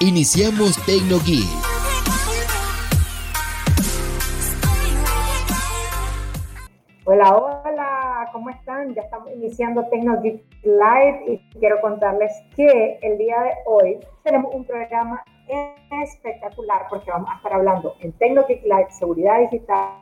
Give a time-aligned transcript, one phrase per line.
[0.00, 1.42] Iniciamos TecnoGeek.
[7.04, 8.94] Hola, hola, ¿cómo están?
[8.94, 14.64] Ya estamos iniciando TecnoGeek Live y quiero contarles que el día de hoy tenemos un
[14.64, 15.20] programa
[16.04, 19.98] espectacular porque vamos a estar hablando en TecnoGeek Live seguridad digital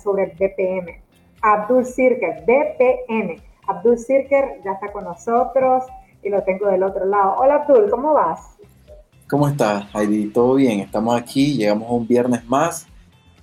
[0.00, 1.02] sobre VPN.
[1.42, 3.42] Abdul Sirker, VPN.
[3.66, 5.82] Abdul Sirker ya está con nosotros
[6.22, 7.34] y lo tengo del otro lado.
[7.38, 8.54] Hola Abdul, ¿cómo vas?
[9.34, 10.28] ¿Cómo estás, Heidi?
[10.28, 10.78] ¿Todo bien?
[10.78, 12.86] Estamos aquí, llegamos a un viernes más.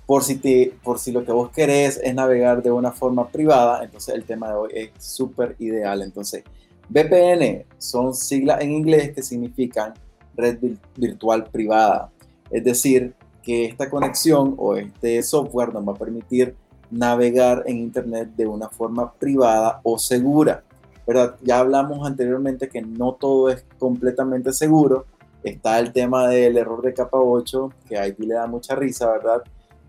[0.06, 3.84] Por si, te, por si lo que vos querés es navegar de una forma privada,
[3.84, 6.00] entonces el tema de hoy es súper ideal.
[6.00, 6.44] Entonces,
[6.88, 9.92] VPN son siglas en inglés que significan
[10.34, 10.56] red
[10.96, 12.10] virtual privada.
[12.50, 13.12] Es decir,
[13.42, 16.56] que esta conexión o este software nos va a permitir
[16.90, 20.64] navegar en Internet de una forma privada o segura.
[21.06, 21.36] ¿verdad?
[21.42, 25.04] Ya hablamos anteriormente que no todo es completamente seguro.
[25.42, 29.42] Está el tema del error de capa 8, que a le da mucha risa, ¿verdad?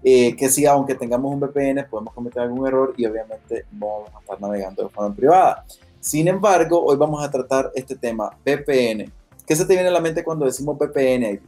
[0.04, 4.20] Eh, que si aunque tengamos un VPN podemos cometer algún error y obviamente vamos a
[4.20, 5.64] estar navegando de forma privada.
[6.00, 9.09] Sin embargo, hoy vamos a tratar este tema, VPN.
[9.46, 11.40] ¿Qué se te viene a la mente cuando decimos VPN?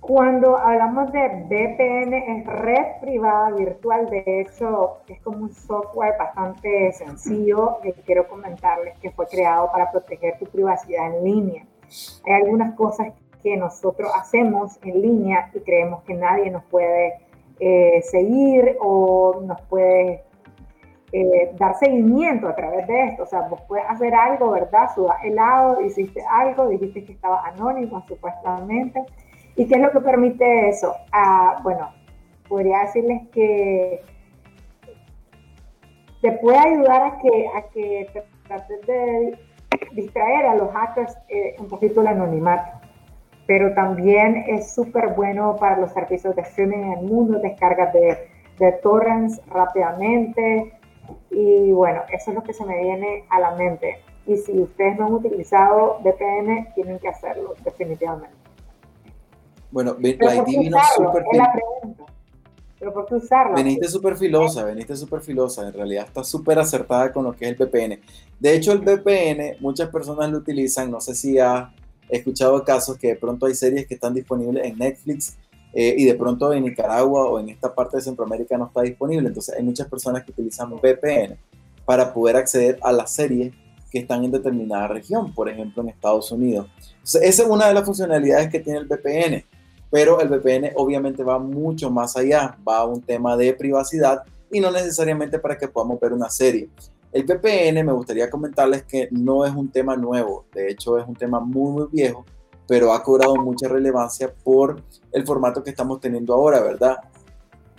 [0.00, 6.92] Cuando hablamos de VPN es red privada virtual, de hecho es como un software bastante
[6.92, 11.66] sencillo que quiero comentarles que fue creado para proteger tu privacidad en línea.
[12.26, 17.14] Hay algunas cosas que nosotros hacemos en línea y creemos que nadie nos puede
[17.60, 20.24] eh, seguir o nos puede
[21.12, 23.24] eh, dar seguimiento a través de esto.
[23.24, 24.90] O sea, vos puedes hacer algo, ¿verdad?
[24.94, 29.04] Sudas helado, hiciste algo, dijiste que estaba anónimo supuestamente
[29.56, 30.94] ¿Y qué es lo que permite eso?
[31.12, 31.90] Ah, bueno,
[32.48, 34.02] podría decirles que
[36.20, 39.38] te puede ayudar a que, a que trates de
[39.92, 42.70] distraer a los hackers eh, un poquito el anonimato.
[43.46, 48.28] Pero también es súper bueno para los servicios de streaming en el mundo, descargas de,
[48.58, 50.72] de torrents rápidamente.
[51.30, 53.98] Y bueno, eso es lo que se me viene a la mente.
[54.26, 58.34] Y si ustedes no han utilizado VPN, tienen que hacerlo, definitivamente.
[59.70, 61.24] Bueno, Lady vino súper
[62.84, 63.56] ¿Pero por qué usarlo?
[63.56, 65.66] Veniste súper filosa, veniste súper filosa.
[65.66, 67.98] En realidad está súper acertada con lo que es el VPN.
[68.38, 70.90] De hecho, el VPN, muchas personas lo utilizan.
[70.90, 71.70] No sé si has
[72.10, 75.38] escuchado casos que de pronto hay series que están disponibles en Netflix
[75.72, 79.28] eh, y de pronto en Nicaragua o en esta parte de Centroamérica no está disponible.
[79.28, 81.38] Entonces, hay muchas personas que utilizan VPN
[81.86, 83.54] para poder acceder a las series
[83.90, 86.66] que están en determinada región, por ejemplo en Estados Unidos.
[86.96, 89.42] Entonces, esa es una de las funcionalidades que tiene el VPN
[89.94, 94.58] pero el VPN obviamente va mucho más allá, va a un tema de privacidad y
[94.58, 96.68] no necesariamente para que podamos ver una serie.
[97.12, 101.14] El VPN me gustaría comentarles que no es un tema nuevo, de hecho es un
[101.14, 102.24] tema muy muy viejo,
[102.66, 106.96] pero ha cobrado mucha relevancia por el formato que estamos teniendo ahora, ¿verdad?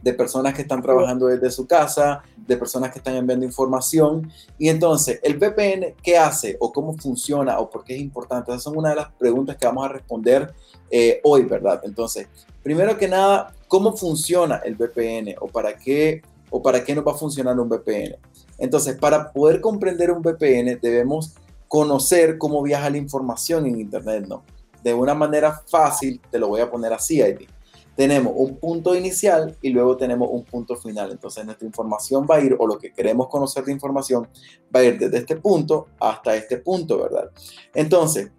[0.01, 4.31] De personas que están trabajando desde su casa, de personas que están enviando información.
[4.57, 8.51] Y entonces, ¿el VPN qué hace o cómo funciona o por qué es importante?
[8.51, 10.53] Esas son una de las preguntas que vamos a responder
[10.89, 11.81] eh, hoy, ¿verdad?
[11.83, 12.27] Entonces,
[12.63, 17.11] primero que nada, ¿cómo funciona el VPN o para qué o para qué nos va
[17.11, 18.17] a funcionar un VPN?
[18.57, 21.35] Entonces, para poder comprender un VPN debemos
[21.67, 24.43] conocer cómo viaja la información en Internet, ¿no?
[24.83, 27.47] De una manera fácil, te lo voy a poner así, ID.
[27.95, 31.11] Tenemos un punto inicial y luego tenemos un punto final.
[31.11, 34.27] Entonces, nuestra información va a ir, o lo que queremos conocer de información,
[34.75, 37.31] va a ir desde este punto hasta este punto, ¿verdad?
[37.73, 38.31] Entonces,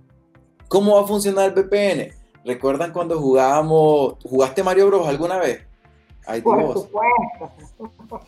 [0.69, 2.13] ¿cómo va a funcionar el VPN?
[2.45, 5.67] ¿Recuerdan cuando jugábamos, jugaste Mario Bros alguna vez?
[6.27, 6.91] Ay, Por supuesto.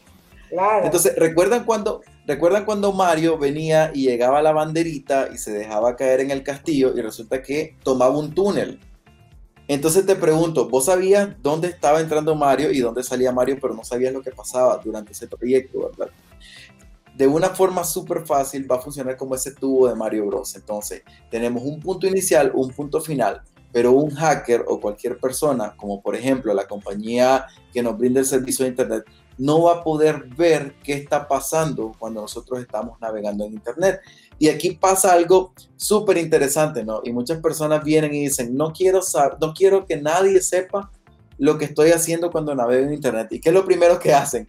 [0.48, 0.84] claro.
[0.84, 5.94] Entonces, ¿recuerdan cuando, ¿recuerdan cuando Mario venía y llegaba a la banderita y se dejaba
[5.94, 8.80] caer en el castillo y resulta que tomaba un túnel?
[9.68, 13.84] Entonces te pregunto, ¿vos sabías dónde estaba entrando Mario y dónde salía Mario, pero no
[13.84, 16.12] sabías lo que pasaba durante ese proyecto, verdad?
[17.14, 20.54] De una forma súper fácil va a funcionar como ese tubo de Mario Bros.
[20.56, 26.00] Entonces, tenemos un punto inicial, un punto final pero un hacker o cualquier persona, como
[26.00, 29.04] por ejemplo la compañía que nos brinda el servicio de Internet,
[29.37, 34.00] no va a poder ver qué está pasando cuando nosotros estamos navegando en Internet.
[34.38, 37.00] Y aquí pasa algo súper interesante, ¿no?
[37.05, 39.00] Y muchas personas vienen y dicen, no quiero,
[39.40, 40.90] no quiero que nadie sepa
[41.38, 43.29] lo que estoy haciendo cuando navego en Internet.
[43.31, 44.49] ¿Y qué es lo primero que hacen?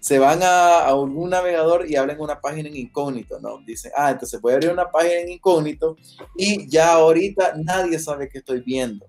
[0.00, 3.58] se van a, algún navegador y abren una página en incógnito, ¿no?
[3.66, 5.96] Dicen, ah, entonces voy a abrir una página en incógnito
[6.36, 9.06] y ya ahorita nadie sabe qué estoy viendo.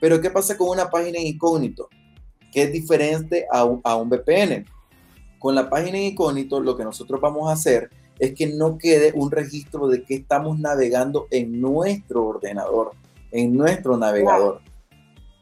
[0.00, 1.88] Pero ¿qué pasa con una página en incógnito?
[2.52, 4.66] Que es diferente a a un VPN.
[5.38, 9.12] Con la página en incógnito lo que nosotros vamos a hacer es que no quede
[9.14, 12.92] un registro de que estamos navegando en nuestro ordenador.
[13.30, 14.60] en nuestro navegador.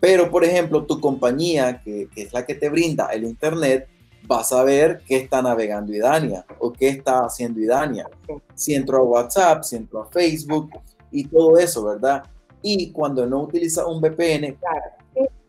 [0.00, 3.88] Pero, por ejemplo, tu compañía, que, es la que te brinda el Internet,
[4.30, 8.08] va a saber qué está navegando Idania o qué está haciendo Idania.
[8.54, 10.70] Si entró a WhatsApp, si entró a Facebook
[11.10, 12.22] y todo eso, ¿verdad?
[12.62, 14.56] Y cuando no utiliza un VPN...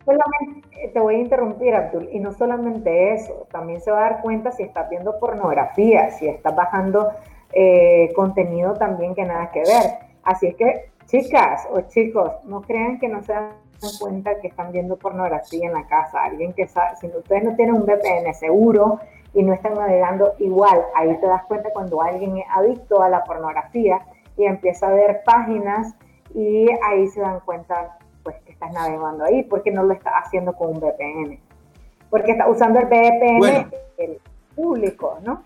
[0.06, 4.10] solamente, eh, te voy a interrumpir, Abdul, y no solamente eso, también se va a
[4.10, 7.12] dar cuenta si estás viendo pornografía, si estás bajando
[7.54, 10.12] eh, contenido también que nada que ver.
[10.24, 13.52] Así es que, chicas o chicos, no crean que no se dan
[14.00, 16.24] cuenta que están viendo pornografía en la casa.
[16.24, 19.00] Alguien que sabe, si ustedes no tienen un VPN seguro
[19.34, 23.24] y no están navegando igual, ahí te das cuenta cuando alguien es adicto a la
[23.24, 24.02] pornografía
[24.38, 25.96] y empieza a ver páginas
[26.34, 27.98] y ahí se dan cuenta
[28.62, 31.40] estás navegando ahí porque no lo estás haciendo con un VPN.
[32.10, 34.20] Porque está usando el VPN el
[34.56, 35.44] público, ¿no?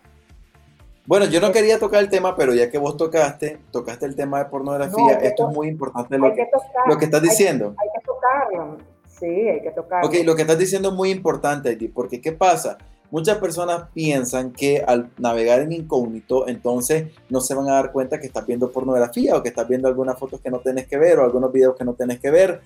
[1.05, 4.39] Bueno, yo no quería tocar el tema, pero ya que vos tocaste, tocaste el tema
[4.39, 6.49] de pornografía, esto es muy importante lo que,
[6.87, 7.75] lo que estás diciendo.
[7.77, 8.77] Hay, que tocarlo,
[9.07, 10.07] sí, hay que tocarlo.
[10.07, 12.79] Ok, lo que estás diciendo es muy importante, porque ¿qué pasa?
[13.11, 18.19] Muchas personas piensan que al navegar en incógnito, entonces no se van a dar cuenta
[18.19, 21.19] que estás viendo pornografía o que estás viendo algunas fotos que no tenés que ver
[21.19, 22.61] o algunos videos que no tenés que ver.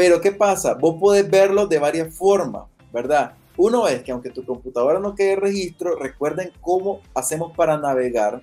[0.00, 0.72] Pero ¿qué pasa?
[0.72, 3.34] Vos podés verlo de varias formas, ¿verdad?
[3.58, 8.40] Uno es que aunque tu computadora no quede registro, recuerden cómo hacemos para navegar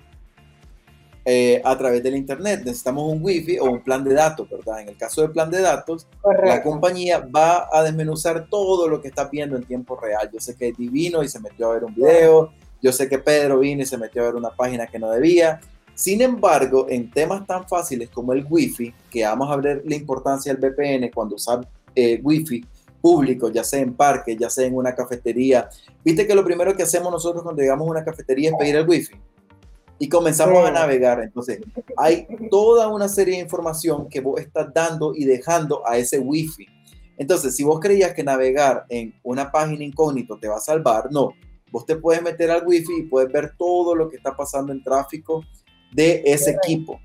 [1.24, 2.60] eh, a través del Internet.
[2.64, 4.82] Necesitamos un Wi-Fi o un plan de datos, ¿verdad?
[4.82, 6.06] En el caso del plan de datos,
[6.44, 10.30] la compañía va a desmenuzar todo lo que está viendo en tiempo real.
[10.32, 12.52] Yo sé que Divino y se metió a ver un video.
[12.80, 15.58] Yo sé que Pedro vino y se metió a ver una página que no debía.
[15.98, 20.54] Sin embargo, en temas tan fáciles como el Wi-Fi, que vamos a ver la importancia
[20.54, 22.64] del VPN cuando usar eh, Wi-Fi,
[23.00, 25.68] público, ya sea en parque, ya sea en una cafetería.
[26.04, 28.88] Viste que lo primero que hacemos nosotros cuando llegamos a una cafetería es pedir el
[28.88, 29.16] wifi
[29.98, 31.20] y comenzamos a navegar.
[31.20, 31.58] Entonces,
[31.96, 36.68] hay toda una serie de información que vos estás dando y dejando a ese wifi.
[37.16, 41.32] Entonces, si vos creías que navegar en una página incógnito te va a salvar, no.
[41.72, 44.80] Vos te puedes meter al wifi y puedes ver todo lo que está pasando en
[44.84, 45.42] tráfico
[45.92, 47.00] de ese equipo.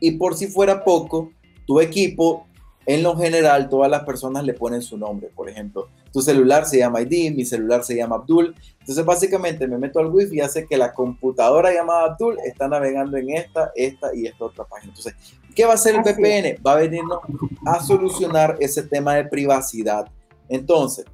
[0.00, 1.30] Y por si fuera poco,
[1.66, 2.46] tu equipo
[2.84, 5.28] en lo general, todas las personas le ponen su nombre.
[5.34, 8.54] Por ejemplo, tu celular se llama ID, mi celular se llama Abdul.
[8.80, 13.16] Entonces, básicamente me meto al wifi y hace que la computadora llamada Abdul está navegando
[13.16, 14.90] en esta, esta y esta otra página.
[14.90, 15.14] Entonces,
[15.54, 16.60] ¿qué va a hacer el VPN?
[16.66, 17.20] Va a venirnos
[17.64, 20.06] a solucionar ese tema de privacidad.
[20.48, 21.04] Entonces,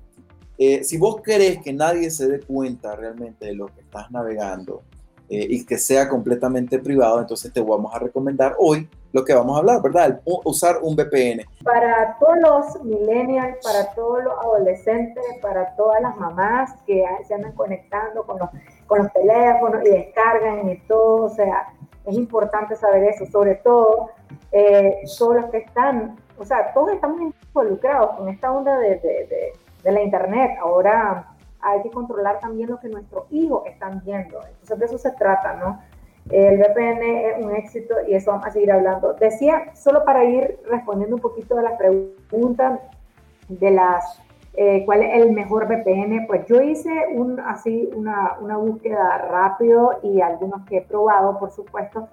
[0.56, 4.82] eh, si vos querés que nadie se dé cuenta realmente de lo que estás navegando
[5.30, 9.56] eh, y que sea completamente privado, entonces te vamos a recomendar hoy lo que vamos
[9.56, 10.20] a hablar, ¿verdad?
[10.24, 11.44] usar un VPN.
[11.64, 17.52] Para todos los millennials, para todos los adolescentes, para todas las mamás que se andan
[17.52, 18.48] conectando con los,
[18.86, 21.74] con los teléfonos y descargan y todo, o sea,
[22.06, 24.10] es importante saber eso, sobre todo
[24.52, 29.52] eh, todos los que están, o sea, todos estamos involucrados con esta onda de, de,
[29.82, 30.52] de la internet.
[30.60, 31.27] Ahora
[31.60, 34.40] hay que controlar también lo que nuestros hijos están viendo.
[34.46, 35.80] Entonces de eso se trata, ¿no?
[36.30, 39.14] El VPN es un éxito y eso vamos a seguir hablando.
[39.14, 42.80] Decía, solo para ir respondiendo un poquito de las preguntas
[43.48, 44.22] de las,
[44.54, 46.26] eh, ¿cuál es el mejor VPN?
[46.26, 51.50] Pues yo hice un, así una, una búsqueda rápido y algunos que he probado, por
[51.50, 52.08] supuesto,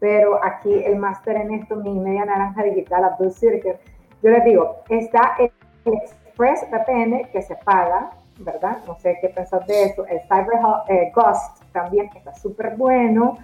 [0.00, 3.78] pero aquí el máster en esto, mi media naranja digital, Abdul Circle,
[4.20, 5.52] yo les digo, está el
[5.84, 8.10] Express VPN que se paga,
[8.44, 8.78] ¿verdad?
[8.86, 10.06] No sé qué pensar de eso.
[10.06, 10.58] El Cyber
[10.88, 13.38] eh, Ghost también está súper bueno.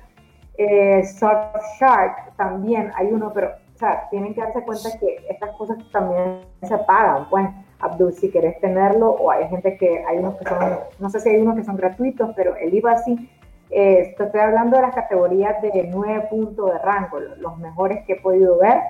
[0.56, 5.78] Eh, Surfshark también hay uno, pero o sea, tienen que darse cuenta que estas cosas
[5.92, 7.28] también se pagan.
[7.30, 10.58] Pues, Abdul, si querés tenerlo, o hay gente que hay unos que son,
[10.98, 13.30] no sé si hay unos que son gratuitos, pero el IVA sí.
[13.70, 18.20] Eh, estoy hablando de las categorías de 9 puntos de rango, los mejores que he
[18.20, 18.80] podido ver.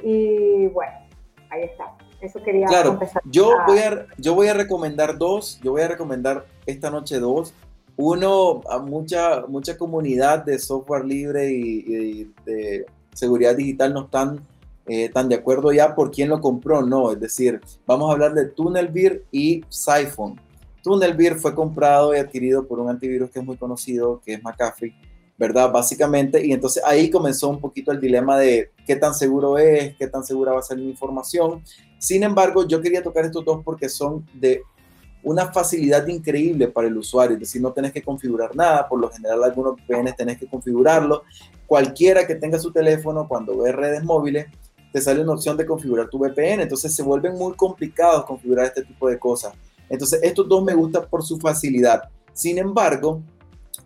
[0.00, 0.92] Y bueno,
[1.50, 1.92] ahí está.
[2.20, 6.46] Eso quería claro, Yo, voy a, yo voy a recomendar dos, yo voy a recomendar
[6.66, 7.54] esta noche dos.
[7.96, 14.46] Uno, a mucha, mucha comunidad de software libre y, de seguridad digital no están
[14.86, 17.12] eh, tan de acuerdo ya por quién lo compró, no.
[17.12, 20.40] Es decir, vamos a hablar de TunnelBeer y Siphon.
[20.82, 24.94] TunnelBeer fue comprado y adquirido por un antivirus que es muy conocido, que es McAfee
[25.38, 25.70] ¿verdad?
[25.70, 30.08] Básicamente, y entonces ahí comenzó un poquito el dilema de qué tan seguro es, qué
[30.08, 31.62] tan segura va a ser mi información.
[31.98, 34.62] Sin embargo, yo quería tocar estos dos porque son de
[35.22, 39.10] una facilidad increíble para el usuario, es decir, no tenés que configurar nada, por lo
[39.10, 41.22] general algunos VPN tenés que configurarlo.
[41.66, 44.46] Cualquiera que tenga su teléfono cuando ve redes móviles,
[44.92, 48.82] te sale una opción de configurar tu VPN, entonces se vuelven muy complicados configurar este
[48.82, 49.52] tipo de cosas.
[49.88, 52.02] Entonces, estos dos me gustan por su facilidad.
[52.32, 53.22] Sin embargo,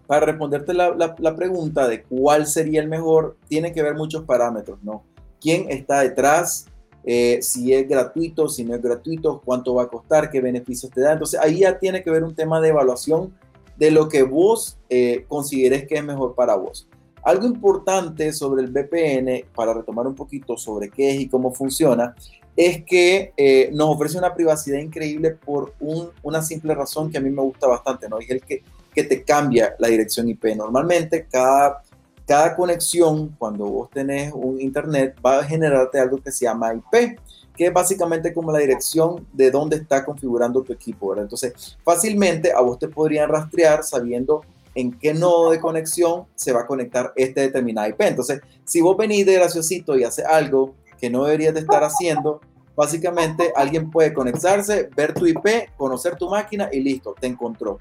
[0.06, 5.04] para responderte la, pregunta de cuál sería el mejor, tiene que ver muchos parámetros, ¿no?
[5.42, 6.66] quién está detrás,
[7.04, 11.00] eh, si es gratuito, si no es gratuito, cuánto va a costar, qué beneficios te
[11.00, 11.12] da.
[11.12, 13.34] Entonces ahí ya tiene que ver un tema de evaluación
[13.76, 16.88] de lo que vos eh, consideres que es mejor para vos.
[17.24, 22.14] Algo importante sobre el VPN, para retomar un poquito sobre qué es y cómo funciona,
[22.56, 25.74] es que eh, nos ofrece una privacidad increíble por
[26.22, 28.20] una simple razón que a mí me gusta bastante, ¿no?
[28.20, 28.62] Y es el que,
[28.94, 30.56] que te cambia la dirección IP.
[30.56, 31.82] Normalmente cada,
[32.26, 37.18] cada conexión, cuando vos tenés un internet, va a generarte algo que se llama IP,
[37.56, 41.16] que es básicamente como la dirección de dónde está configurando tu equipo.
[41.16, 44.42] Entonces, fácilmente a vos te podrían rastrear sabiendo
[44.74, 48.00] en qué nodo de conexión se va a conectar este determinado IP.
[48.00, 52.40] Entonces, si vos venís de graciosito y haces algo que no deberías de estar haciendo,
[52.74, 57.80] básicamente alguien puede conectarse, ver tu IP, conocer tu máquina y listo, te encontró.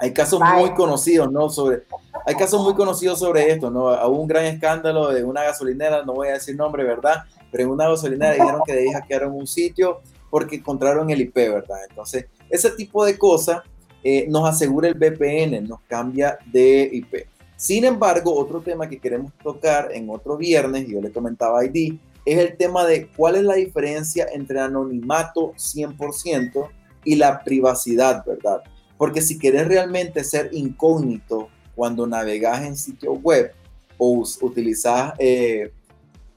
[0.00, 1.50] Hay casos muy conocidos, ¿no?
[1.50, 1.82] Sobre,
[2.24, 3.88] hay casos muy conocidos sobre esto, ¿no?
[4.08, 7.24] Hubo un gran escándalo de una gasolinera, no voy a decir nombre, ¿verdad?
[7.52, 11.78] Pero en una gasolinera dijeron que debía hackearon un sitio porque encontraron el IP, ¿verdad?
[11.88, 13.62] Entonces, ese tipo de cosas
[14.02, 17.26] eh, nos asegura el VPN, nos cambia de IP.
[17.56, 21.98] Sin embargo, otro tema que queremos tocar en otro viernes, yo le comentaba a ID,
[22.24, 26.68] es el tema de cuál es la diferencia entre anonimato 100%
[27.04, 28.62] y la privacidad, ¿verdad?
[29.00, 33.50] Porque si quieres realmente ser incógnito cuando navegas en sitio web
[33.96, 35.72] o utilizas eh,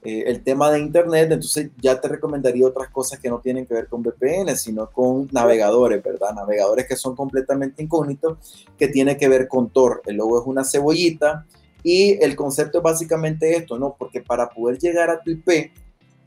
[0.02, 3.74] eh, el tema de Internet, entonces ya te recomendaría otras cosas que no tienen que
[3.74, 6.32] ver con VPN, sino con navegadores, ¿verdad?
[6.34, 10.00] Navegadores que son completamente incógnitos, que tiene que ver con Tor.
[10.06, 11.44] El logo es una cebollita
[11.82, 13.94] y el concepto es básicamente esto, ¿no?
[13.98, 15.70] Porque para poder llegar a tu IP,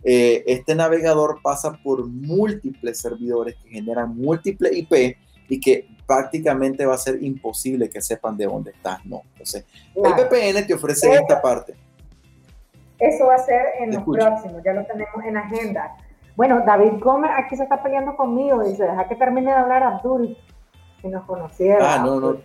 [0.03, 6.95] eh, este navegador pasa por múltiples servidores que generan múltiples IP y que prácticamente va
[6.95, 9.21] a ser imposible que sepan de dónde estás, ¿no?
[9.33, 11.75] Entonces, el VPN te ofrece esta parte.
[12.99, 15.95] Eso va a ser en los próximos, ya lo tenemos en agenda.
[16.35, 20.37] Bueno, David Gómez aquí se está peleando conmigo, dice, deja que termine de hablar Abdul,
[21.01, 21.95] si nos conociera.
[21.95, 22.37] Ah, no, no.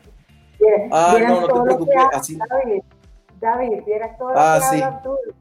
[0.91, 2.39] ah, no, no te preocupes, así.
[2.49, 2.83] David,
[3.41, 4.83] David, vieras todo ah, lo que sí.
[4.83, 5.35] Abdul.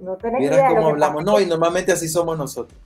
[0.00, 1.24] No tenés Vieras cómo hablamos.
[1.24, 2.78] No, y normalmente así somos nosotros.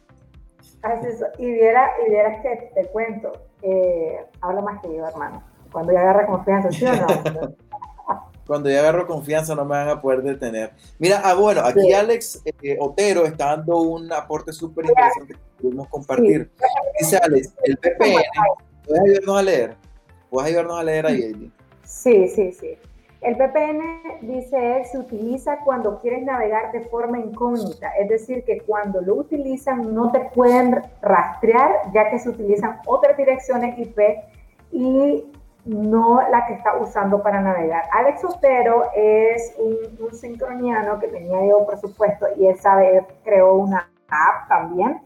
[1.39, 5.43] Y vieras y viera que te cuento, eh, habla más que yo, hermano.
[5.71, 7.07] Cuando ya agarra confianza, ¿sí o no?
[8.47, 10.73] Cuando ya agarro confianza no me van a poder detener.
[10.99, 15.89] Mira, ah, bueno, aquí Alex eh, Otero está dando un aporte súper interesante que pudimos
[15.89, 16.51] compartir.
[16.99, 18.23] Dice Alex, el VPN,
[18.85, 19.77] ¿puedes ayudarnos a leer?
[20.29, 21.53] ¿Puedes ayudarnos a leer ahí,
[21.85, 22.77] Sí, sí, sí.
[23.23, 28.61] El VPN, dice él, se utiliza cuando quieres navegar de forma incógnita, es decir, que
[28.63, 34.01] cuando lo utilizan no te pueden rastrear, ya que se utilizan otras direcciones IP
[34.73, 35.33] y
[35.65, 37.85] no la que está usando para navegar.
[37.93, 43.89] Alex Otero es un, sincroniano que tenía yo, por supuesto, y él sabe, creó una
[44.09, 45.01] app también.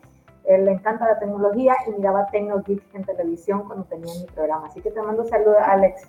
[0.44, 4.68] Él le encanta la tecnología y miraba TecnoGeek en televisión cuando tenía mi programa.
[4.68, 6.08] Así que te mando saludos, Alex.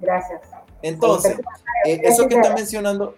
[0.00, 0.40] Gracias.
[0.82, 1.38] Entonces,
[1.84, 3.14] eh, eso que está mencionando,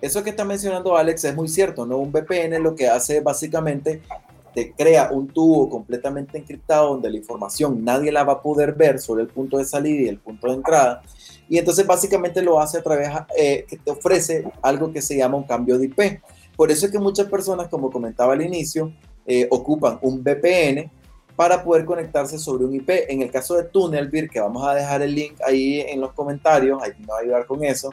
[0.00, 1.98] eso que está mencionando Alex es muy cierto, ¿no?
[1.98, 4.02] Un VPN lo que hace básicamente
[4.54, 8.98] te crea un tubo completamente encriptado donde la información nadie la va a poder ver
[8.98, 11.02] sobre el punto de salida y el punto de entrada.
[11.48, 15.38] Y entonces básicamente lo hace a través eh, que te ofrece algo que se llama
[15.38, 16.20] un cambio de IP.
[16.56, 18.92] Por eso es que muchas personas, como comentaba al inicio,
[19.26, 20.90] eh, ocupan un VPN
[21.36, 22.90] para poder conectarse sobre un IP.
[23.08, 26.82] En el caso de Tunnelbeer, que vamos a dejar el link ahí en los comentarios,
[26.82, 27.90] ahí me va a ayudar con eso.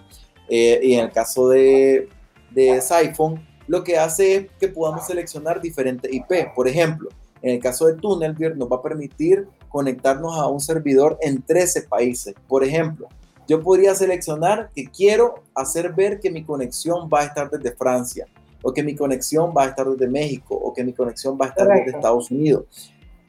[0.49, 2.09] Eh, y en el caso de,
[2.51, 6.53] de Siphon, lo que hace es que podamos seleccionar diferentes IP.
[6.55, 7.09] Por ejemplo,
[7.41, 11.83] en el caso de Tunnelbeer, nos va a permitir conectarnos a un servidor en 13
[11.83, 12.33] países.
[12.47, 13.07] Por ejemplo,
[13.47, 18.27] yo podría seleccionar que quiero hacer ver que mi conexión va a estar desde Francia,
[18.61, 21.49] o que mi conexión va a estar desde México, o que mi conexión va a
[21.49, 22.65] estar desde Estados Unidos.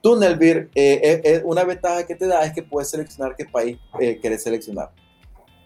[0.00, 3.78] Tunnelbeer, eh, eh, eh, una ventaja que te da es que puedes seleccionar qué país
[4.00, 4.90] eh, quieres seleccionar.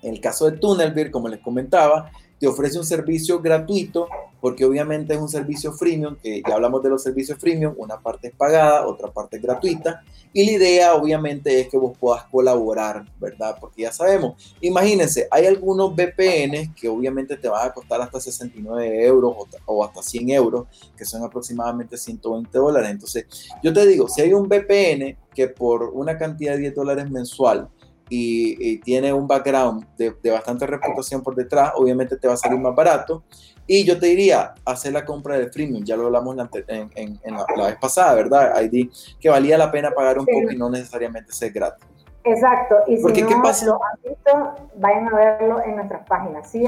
[0.02, 4.08] En el caso de Tunnelbeer, como les comentaba, te ofrece un servicio gratuito
[4.44, 8.28] porque obviamente es un servicio freemium, que ya hablamos de los servicios freemium, una parte
[8.28, 10.02] es pagada, otra parte es gratuita,
[10.34, 13.56] y la idea obviamente es que vos puedas colaborar, ¿verdad?
[13.58, 19.06] Porque ya sabemos, imagínense, hay algunos VPN que obviamente te van a costar hasta 69
[19.06, 22.90] euros o, hasta 100 euros, que son aproximadamente 120 dólares.
[22.90, 23.24] Entonces,
[23.62, 27.70] yo te digo, si hay un VPN que por una cantidad de 10 dólares mensual,
[28.08, 32.58] y, tiene un background de, de, bastante reputación por detrás, obviamente te va a salir
[32.58, 33.24] más barato.
[33.66, 36.36] Y yo te diría, hacer la compra del freemium, ya lo hablamos
[36.68, 38.60] en, en, la, vez pasada, ¿verdad?
[38.60, 41.86] ID, que valía la pena pagar un poco y no necesariamente ser gratis.
[42.24, 43.66] Exacto, y si no ¿qué pasa?
[43.66, 46.66] lo han visto, vayan a verlo en nuestras páginas, ¿sí,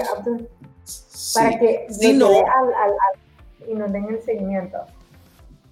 [1.35, 2.31] Para que si no,
[3.67, 4.79] y nos den el seguimiento.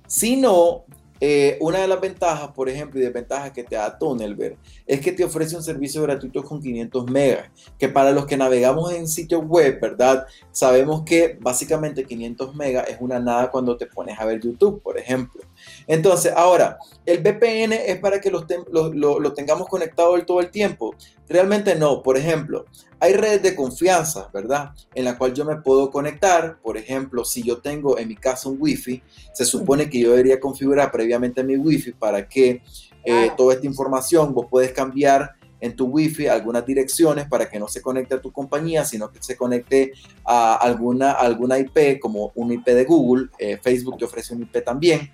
[0.07, 0.85] Si no,
[1.21, 4.57] eh, una de las ventajas, por ejemplo, y desventajas que te da Tunnelberg
[4.87, 8.93] es que te ofrece un servicio gratuito con 500 megas, que para los que navegamos
[8.93, 10.27] en sitios web, ¿verdad?
[10.51, 14.99] Sabemos que básicamente 500 megas es una nada cuando te pones a ver YouTube, por
[14.99, 15.43] ejemplo.
[15.87, 18.45] Entonces, ahora, el VPN es para que lo,
[18.93, 20.95] lo, tengamos conectado todo el tiempo.
[21.29, 22.03] Realmente no.
[22.03, 22.65] Por ejemplo,
[23.01, 24.71] hay redes de confianza, ¿verdad?
[24.95, 26.59] En la cual yo me puedo conectar.
[26.63, 29.03] Por ejemplo, si yo tengo en mi casa un Wi-Fi,
[29.33, 32.63] se supone que yo debería configurar previamente mi Wi-Fi para que
[33.05, 35.33] eh, toda esta información vos puedes cambiar
[35.65, 39.23] en tu Wi-Fi algunas direcciones para que no se conecte a tu compañía, sino que
[39.23, 39.93] se conecte
[40.25, 43.29] a alguna, alguna IP, como un IP de Google.
[43.39, 45.11] Eh, Facebook te ofrece un IP también.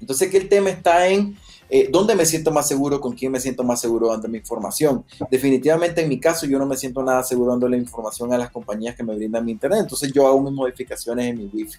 [0.00, 1.36] Entonces aquí el tema está en
[1.68, 5.04] eh, dónde me siento más seguro, con quién me siento más seguro dando mi información.
[5.30, 8.50] Definitivamente en mi caso yo no me siento nada seguro dando la información a las
[8.50, 11.78] compañías que me brindan mi internet, entonces yo hago mis modificaciones en mi wifi.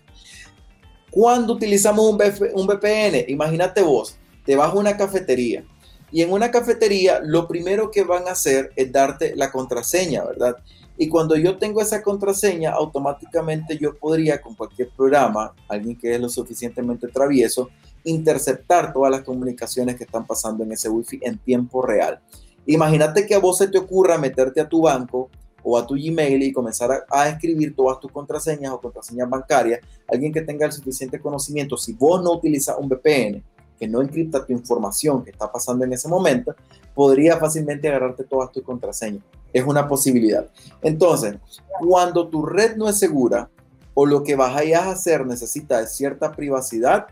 [1.12, 2.20] Cuando utilizamos un,
[2.54, 5.64] un VPN, imagínate vos, te vas a una cafetería
[6.12, 10.58] y en una cafetería lo primero que van a hacer es darte la contraseña, ¿verdad?
[10.98, 16.22] Y cuando yo tengo esa contraseña, automáticamente yo podría con cualquier programa, alguien que es
[16.22, 17.70] lo suficientemente travieso,
[18.06, 22.22] interceptar todas las comunicaciones que están pasando en ese wifi en tiempo real.
[22.66, 25.30] Imagínate que a vos se te ocurra meterte a tu banco
[25.64, 30.32] o a tu Gmail y comenzar a, escribir todas tus contraseñas o contraseñas bancarias, alguien
[30.32, 33.44] que tenga el suficiente conocimiento, si vos no utilizas un VPN,
[33.80, 36.56] que no encripta tu información que está pasando en ese momento,
[36.94, 39.24] podría fácilmente agarrarte todas tus contraseñas.
[39.52, 40.48] Es una posibilidad.
[40.82, 41.36] Entonces,
[41.80, 43.50] cuando tu red no es segura
[43.94, 47.08] o lo que vas a hacer necesita de cierta privacidad,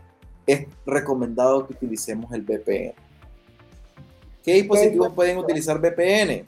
[0.46, 2.94] es recomendado que utilicemos el VPN.
[4.42, 6.44] ¿Qué dispositivos pueden utilizar VPN?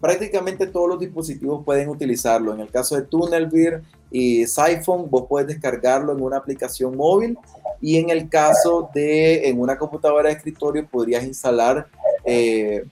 [0.00, 2.54] Prácticamente todos los dispositivos pueden utilizarlo.
[2.54, 7.38] En el caso de Tunnelbeer y Siphon, vos puedes descargarlo en una aplicación móvil
[7.80, 11.86] y en el caso de en una computadora de escritorio podrías instalar
[12.24, 12.84] eh,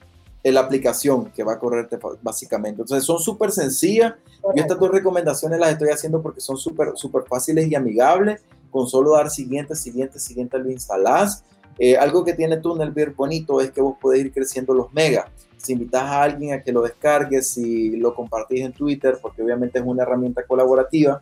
[0.45, 2.83] la aplicación que va a correrte básicamente.
[2.83, 4.15] Entonces son súper sencillas.
[4.55, 8.41] Yo estas dos recomendaciones las estoy haciendo porque son súper súper fáciles y amigables
[8.71, 11.45] con solo dar siguiente, siguiente, siguiente lo instalás.
[11.79, 15.27] Eh, algo que tiene Tunnelbeer bonito es que vos podés ir creciendo los megas.
[15.59, 19.79] Si invitas a alguien a que lo descargue, si lo compartís en Twitter, porque obviamente
[19.79, 21.21] es una herramienta colaborativa,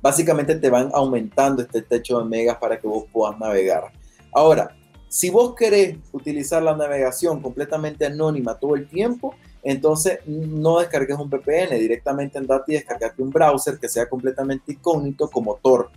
[0.00, 3.92] básicamente te van aumentando este techo de megas para que vos puedas navegar.
[4.32, 4.74] Ahora,
[5.08, 11.28] si vos querés utilizar la navegación completamente anónima todo el tiempo, entonces no descargues un
[11.28, 15.90] VPN, directamente andate y descargate un browser que sea completamente incógnito como Tor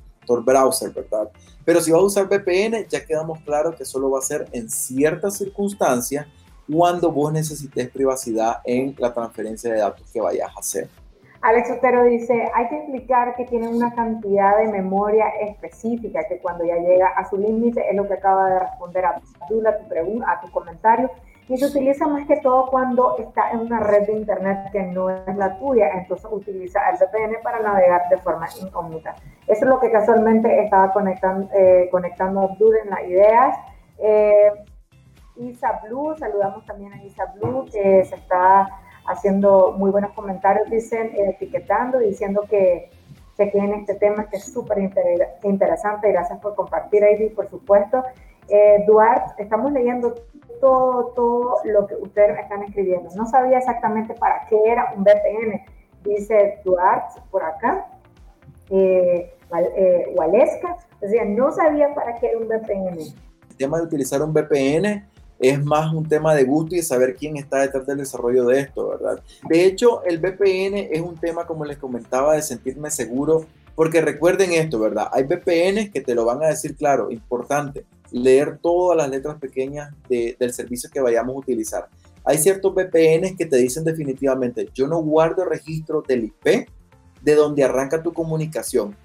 [0.45, 1.29] browser, ¿verdad?
[1.65, 4.69] Pero si vas a usar VPN, ya quedamos claro que solo va a ser en
[4.69, 6.27] ciertas circunstancias
[6.71, 10.87] cuando vos necesites privacidad en la transferencia de datos que vayas a hacer.
[11.41, 16.65] Alex Otero dice, hay que explicar que tienen una cantidad de memoria específica que cuando
[16.65, 19.87] ya llega a su límite es lo que acaba de responder a tu, a tu
[19.87, 21.09] pregunta, a tu comentario
[21.47, 25.09] y se utiliza más que todo cuando está en una red de internet que no
[25.09, 29.15] es la tuya, entonces utiliza el VPN para navegar de forma incógnita.
[29.47, 33.57] Eso es lo que casualmente estaba conectando, eh, conectando Abdul en las ideas.
[33.97, 34.51] Eh,
[35.39, 38.67] Isa Blue, saludamos también a Isa Blue, que se está
[39.07, 42.91] haciendo muy buenos comentarios, dicen, etiquetando, diciendo que
[43.35, 44.79] se en este tema que es súper
[45.43, 46.11] interesante.
[46.11, 48.03] Gracias por compartir, Ivy, por supuesto.
[48.49, 50.13] Eh, Duarte, estamos leyendo
[50.59, 53.09] todo, todo lo que ustedes están escribiendo.
[53.15, 55.63] No sabía exactamente para qué era un VPN,
[56.03, 57.87] dice Duarte por acá,
[58.69, 59.33] eh,
[59.77, 62.99] eh Waleska, decía, no sabía para qué era un VPN.
[63.49, 65.07] El tema de utilizar un VPN
[65.39, 68.59] es más un tema de gusto y de saber quién está detrás del desarrollo de
[68.59, 69.23] esto, ¿verdad?
[69.49, 74.51] De hecho, el VPN es un tema, como les comentaba, de sentirme seguro, porque recuerden
[74.51, 75.07] esto, ¿verdad?
[75.13, 79.93] Hay VPNs que te lo van a decir claro, importante leer todas las letras pequeñas
[80.09, 81.87] del servicio que vayamos a utilizar.
[82.25, 86.67] Hay ciertos VPNs que te dicen definitivamente, yo no guardo registro del IP
[87.21, 88.95] de donde arranca tu comunicación.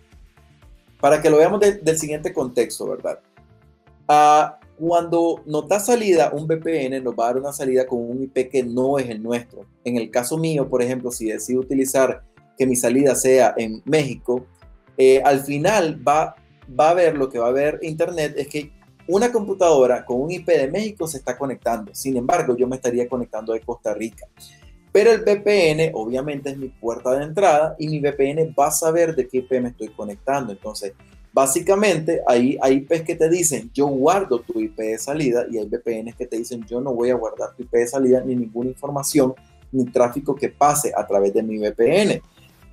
[1.01, 3.21] Para que lo veamos del siguiente contexto, ¿verdad?
[4.09, 8.23] Ah, cuando nos da salida un VPN, nos va a dar una salida con un
[8.23, 9.67] IP que no es el nuestro.
[9.85, 12.23] En el caso mío, por ejemplo, si decido utilizar
[12.59, 14.47] que mi salida sea en México,
[14.97, 16.35] eh, al final va,
[16.79, 18.73] va a ver lo que va a ver Internet es que
[19.07, 21.95] una computadora con un IP de México se está conectando.
[21.95, 24.27] Sin embargo, yo me estaría conectando de Costa Rica.
[24.93, 29.15] Pero el VPN obviamente es mi puerta de entrada y mi VPN va a saber
[29.15, 30.53] de qué IP me estoy conectando.
[30.53, 30.95] Entonces,
[31.35, 35.67] básicamente hay, hay IPs que te dicen yo guardo tu IP de salida y hay
[35.67, 38.71] VPNs que te dicen yo no voy a guardar tu IP de salida ni ninguna
[38.71, 39.35] información
[39.73, 42.23] ni tráfico que pase a través de mi VPN.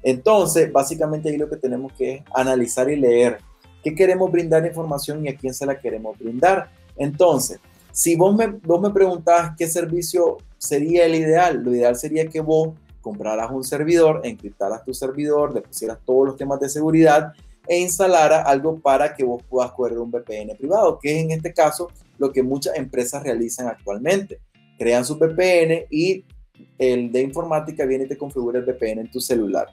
[0.04, 3.40] Entonces, básicamente ahí lo que tenemos que analizar y leer.
[3.84, 6.70] ¿Qué queremos brindar información y a quién se la queremos brindar?
[6.96, 7.60] Entonces,
[7.92, 12.42] si vos me, vos me preguntás qué servicio sería el ideal, lo ideal sería que
[12.42, 17.34] vos compraras un servidor, encriptaras tu servidor, le pusieras todos los temas de seguridad
[17.68, 21.54] e instalara algo para que vos puedas correr un VPN privado, que es en este
[21.54, 24.40] caso lo que muchas empresas realizan actualmente.
[24.78, 26.26] Crean su VPN y
[26.78, 29.68] el de informática viene y te configura el VPN en tu celular.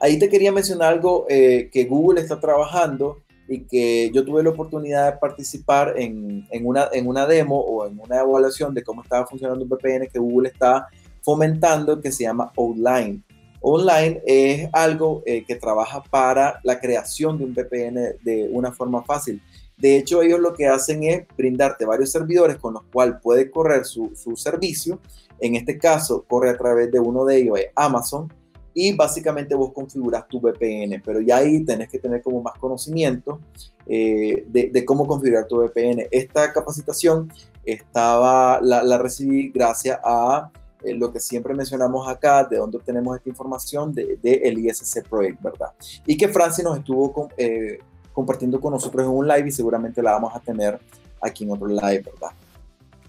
[0.00, 4.50] Ahí te quería mencionar algo eh, que Google está trabajando y que yo tuve la
[4.50, 9.02] oportunidad de participar en, en, una, en una demo o en una evaluación de cómo
[9.02, 10.88] estaba funcionando un VPN que Google está
[11.22, 13.22] fomentando que se llama Outline.
[13.68, 19.02] Online es algo eh, que trabaja para la creación de un VPN de una forma
[19.02, 19.42] fácil.
[19.76, 23.84] De hecho, ellos lo que hacen es brindarte varios servidores con los cuales puede correr
[23.84, 25.00] su, su servicio.
[25.40, 28.32] En este caso, corre a través de uno de ellos, Amazon,
[28.72, 33.40] y básicamente vos configuras tu VPN, pero ya ahí tenés que tener como más conocimiento
[33.86, 36.06] eh, de, cómo configurar tu VPN.
[36.10, 37.32] Esta capacitación
[37.64, 40.50] estaba, la, recibí gracias a
[40.86, 45.02] eh, lo que siempre mencionamos acá, de donde obtenemos esta información del de, el ISC
[45.08, 45.72] Project, ¿verdad?
[46.06, 47.78] Y que Francis nos estuvo eh,
[48.12, 50.78] compartiendo con nosotros en un live y seguramente la vamos a tener
[51.20, 52.30] aquí en otro live, ¿verdad?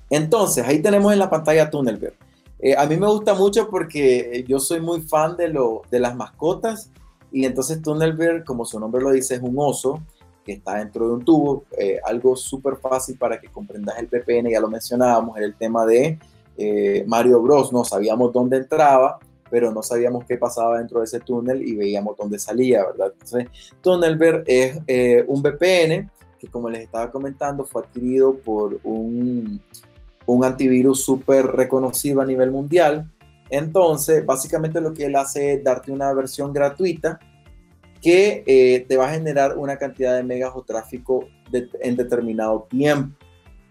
[0.10, 2.16] Entonces, ahí tenemos en la pantalla Tunnelberg.
[2.60, 6.16] Eh, a mí me gusta mucho porque yo soy muy fan de, lo, de las
[6.16, 6.90] mascotas
[7.32, 10.02] y entonces Tunnelberg, como su nombre lo dice, es un oso
[10.44, 14.50] que está dentro de un tubo, eh, algo súper fácil para que comprendas el VPN,
[14.50, 16.18] ya lo mencionábamos, era el tema de
[16.58, 21.20] eh, Mario Bros, no sabíamos dónde entraba, pero no sabíamos qué pasaba dentro de ese
[21.20, 23.13] túnel y veíamos dónde salía, ¿verdad?
[23.13, 23.48] Entonces,
[23.82, 24.78] Tunnelberg es
[25.28, 29.62] un VPN que como les estaba comentando fue adquirido por un
[30.28, 33.10] un antivirus súper reconocido a nivel mundial.
[33.50, 37.17] Entonces, básicamente lo que él hace es darte una versión gratuita
[38.02, 43.16] que eh, te va a generar una cantidad de megas o tráfico en determinado tiempo.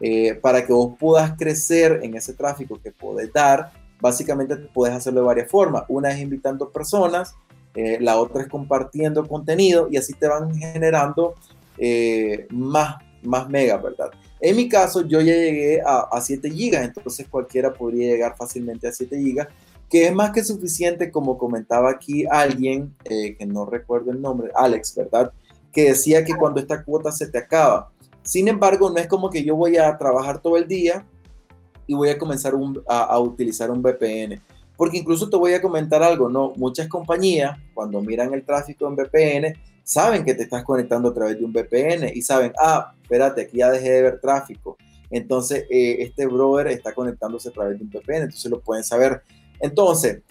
[0.01, 5.21] Eh, para que vos puedas crecer en ese tráfico que puedes dar, básicamente puedes hacerlo
[5.21, 5.85] de varias formas.
[5.89, 7.35] Una es invitando personas,
[7.75, 11.35] eh, la otra es compartiendo contenido y así te van generando
[12.51, 14.11] más, más megas, ¿verdad?
[14.41, 18.93] En mi caso, yo ya llegué a, 7 GB, entonces cualquiera podría llegar fácilmente a
[18.93, 19.49] 7 GB,
[19.89, 24.51] que es más que suficiente, como comentaba aquí alguien, eh, que no recuerdo el nombre,
[24.55, 25.33] Alex, ¿verdad?
[25.73, 27.91] Que decía que cuando esta cuota se te acaba.
[28.27, 31.07] Sin embargo, no es como que yo voy a trabajar todo el día
[31.87, 32.53] y voy a comenzar
[32.89, 34.43] a, a utilizar un VPN.
[34.77, 36.53] Porque incluso te voy a comentar algo, ¿no?
[36.57, 41.39] Muchas compañías, cuando miran el tráfico en VPN, saben que te estás conectando a través
[41.39, 44.77] de un VPN y saben, ah, espérate, aquí ya dejé de ver tráfico.
[45.09, 49.23] Entonces, eh, este brother está conectándose a través de un VPN, entonces lo pueden saber.
[49.61, 50.23] Entonces,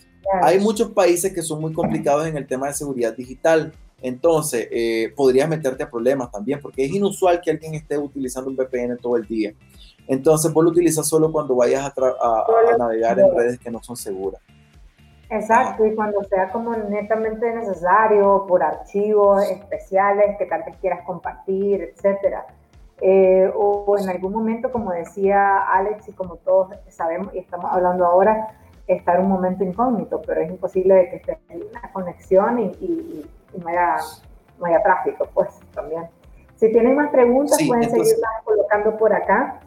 [0.41, 3.71] hay muchos países que son muy complicados en el tema de seguridad digital.
[4.05, 8.55] Entonces, eh, podrías meterte a problemas también, porque es inusual que alguien esté utilizando un
[8.55, 9.51] VPN todo el día.
[10.07, 14.39] Entonces, vos lo utilizas solo cuando vayas a navegar en redes que no son seguras.
[15.27, 21.81] Exacto, y cuando sea como netamente necesario, por archivos especiales que tal vez quieras compartir,
[21.81, 22.45] etcétera.
[23.01, 28.05] Eh, o, en algún momento, como decía Alex, y como todos sabemos y estamos hablando
[28.05, 31.39] ahora, estar un momento incógnito, pero es imposible de que esté
[31.71, 33.25] una conexión y,
[33.57, 33.97] no, haya,
[34.59, 36.03] no, haya, tráfico, pues también.
[36.55, 39.59] Si tienen más preguntas, pueden seguirlas colocando por acá.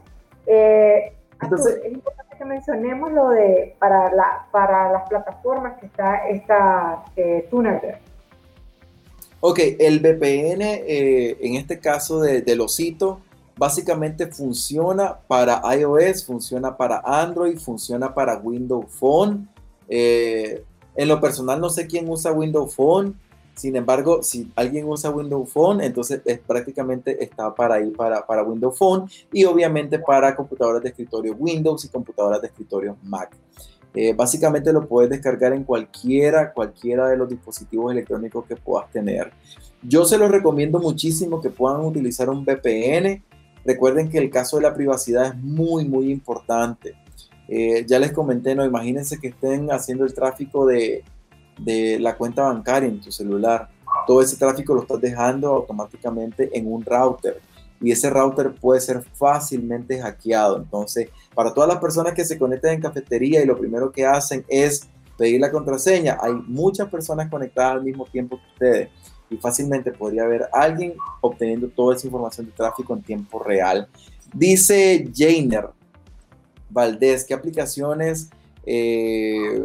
[0.46, 6.28] Eh, entonces, es importante que mencionemos lo de para, la, para las plataformas que está
[6.28, 7.48] esta eh,
[9.40, 13.20] Ok, el VPN, eh, en este caso de, de Losito,
[13.58, 19.48] básicamente funciona para iOS, funciona para Android, funciona para Windows Phone.
[19.88, 23.18] Eh, en lo personal no sé quién usa Windows Phone,
[23.58, 28.44] sin embargo, si alguien usa Windows Phone, entonces es, prácticamente está para ir para, para
[28.44, 33.36] Windows Phone y obviamente para computadoras de escritorio Windows y computadoras de escritorio Mac.
[33.94, 39.32] Eh, básicamente lo puedes descargar en cualquiera, cualquiera de los dispositivos electrónicos que puedas tener.
[39.82, 43.24] Yo se los recomiendo muchísimo que puedan utilizar un VPN.
[43.64, 46.94] Recuerden que el caso de la privacidad es muy, muy importante.
[47.48, 51.02] Eh, ya les comenté, no, imagínense que estén haciendo el tráfico de,
[51.58, 53.68] de la cuenta bancaria en tu celular.
[54.06, 57.40] Todo ese tráfico lo estás dejando automáticamente en un router
[57.80, 60.56] y ese router puede ser fácilmente hackeado.
[60.56, 64.44] Entonces, para todas las personas que se conectan en cafetería y lo primero que hacen
[64.48, 68.88] es pedir la contraseña, hay muchas personas conectadas al mismo tiempo que ustedes
[69.30, 73.88] y fácilmente podría haber alguien obteniendo toda esa información de tráfico en tiempo real.
[74.32, 75.68] Dice Jainer
[76.70, 78.30] Valdés, ¿qué aplicaciones
[78.64, 79.64] eh,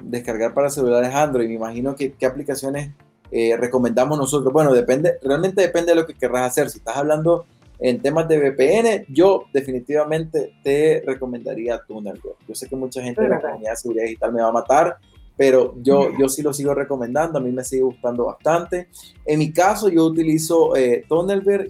[0.00, 1.48] descargar para celulares Android.
[1.48, 2.90] Me imagino que qué aplicaciones
[3.30, 4.52] eh, recomendamos nosotros.
[4.52, 6.70] Bueno, depende, realmente depende de lo que querrás hacer.
[6.70, 7.46] Si estás hablando
[7.78, 12.36] en temas de VPN, yo definitivamente te recomendaría TunnelWeb.
[12.48, 14.96] Yo sé que mucha gente de la comunidad de seguridad digital me va a matar,
[15.36, 18.88] pero yo, yo sí lo sigo recomendando, a mí me sigue gustando bastante.
[19.24, 21.04] En mi caso, yo utilizo eh,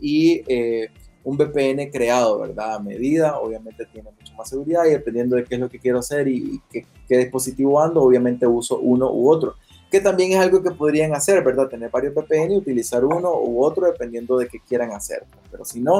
[0.00, 0.90] y eh,
[1.26, 2.76] un VPN creado, ¿verdad?
[2.76, 5.98] A medida, obviamente tiene mucho más seguridad y dependiendo de qué es lo que quiero
[5.98, 9.56] hacer y, qué, qué, dispositivo ando, obviamente uso uno u otro.
[9.90, 11.66] Que también es algo que podrían hacer, ¿verdad?
[11.66, 15.24] Tener varios VPN y utilizar uno u otro dependiendo de qué quieran hacer.
[15.50, 15.98] Pero si no,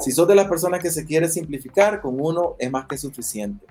[0.00, 3.64] si sos de las personas que se quiere simplificar, con uno es más que suficiente.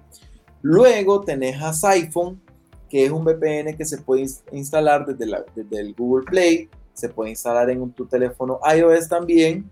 [0.61, 2.41] Luego tenés a Siphon,
[2.89, 7.09] que es un VPN que se puede instalar desde, la, desde el Google Play, se
[7.09, 9.69] puede instalar en tu teléfono iOS también,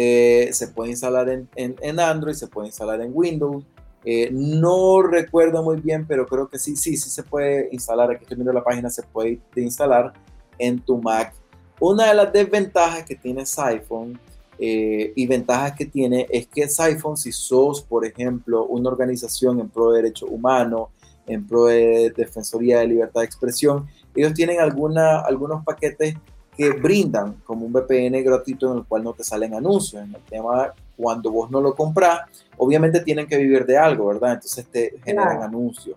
[0.00, 3.64] eh, se puede instalar en, en, Android, se puede instalar en Windows.
[4.04, 8.12] Eh, no recuerdo muy bien, pero creo que sí, sí, sí se puede instalar.
[8.12, 10.12] Aquí estoy viendo la página, se puede instalar
[10.56, 11.34] en tu Mac.
[11.80, 14.16] Una de las desventajas que tiene Siphon
[14.56, 19.68] eh, y ventajas que tiene es que Siphon, si sos, por ejemplo, una organización en
[19.68, 20.90] pro de derechos humanos,
[21.26, 23.88] en pro de Defensoría de Libertad de Expresión.
[24.14, 26.14] Ellos tienen alguna, algunos paquetes
[26.58, 30.02] que brindan como un VPN gratuito en el cual no te salen anuncios.
[30.02, 32.22] En el tema, cuando vos no lo compras,
[32.56, 34.32] obviamente tienen que vivir de algo, ¿verdad?
[34.32, 35.96] Entonces te generan anuncios.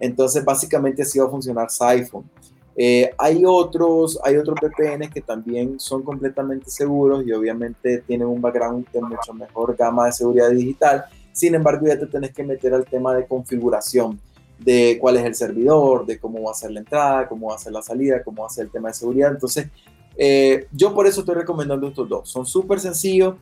[0.00, 2.24] Entonces, básicamente así va a funcionar Siphon.
[2.74, 8.40] Eh, hay otros, hay otros VPN que también son completamente seguros y obviamente tienen un
[8.40, 11.04] background de mucho mejor gama de seguridad digital.
[11.32, 14.18] Sin embargo, ya te tenés que meter al tema de configuración
[14.64, 17.58] de cuál es el servidor, de cómo va a ser la entrada, cómo va a
[17.58, 19.30] ser la salida, cómo va a ser el tema de seguridad.
[19.32, 19.68] Entonces,
[20.16, 22.28] eh, yo por eso estoy recomendando estos dos.
[22.28, 23.36] Son súper sencillos,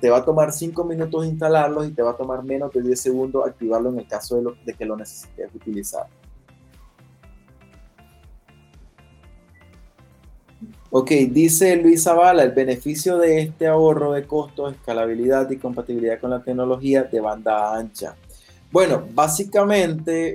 [0.00, 3.00] te va a tomar 5 minutos instalarlos y te va a tomar menos de 10
[3.00, 6.06] segundos activarlo en el caso de, de que lo necesites utilizar.
[10.96, 16.30] Ok, dice Luis Zavala, el beneficio de este ahorro de costos, escalabilidad y compatibilidad con
[16.30, 18.14] la tecnología de banda ancha.
[18.74, 20.34] Bueno, básicamente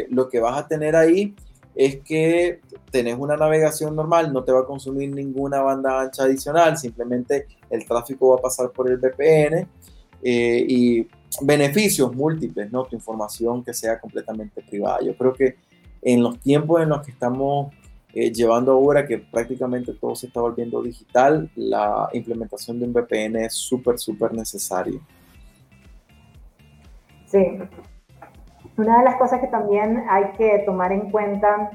[0.00, 1.34] eh, lo que vas a tener ahí
[1.74, 6.76] es que tenés una navegación normal, no te va a consumir ninguna banda ancha adicional,
[6.76, 9.66] simplemente el tráfico va a pasar por el VPN
[10.22, 11.08] eh, y
[11.40, 12.84] beneficios múltiples, ¿no?
[12.84, 14.98] Tu información que sea completamente privada.
[15.02, 15.56] Yo creo que
[16.02, 17.72] en los tiempos en los que estamos
[18.12, 23.36] eh, llevando ahora, que prácticamente todo se está volviendo digital, la implementación de un VPN
[23.36, 25.00] es súper, súper necesario.
[27.28, 27.58] Sí.
[28.76, 31.70] Una de las cosas que también hay que tomar en cuenta,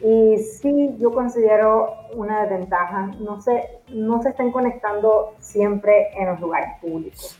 [0.00, 6.40] y sí yo considero una desventaja, no se, no se estén conectando siempre en los
[6.40, 7.38] lugares públicos.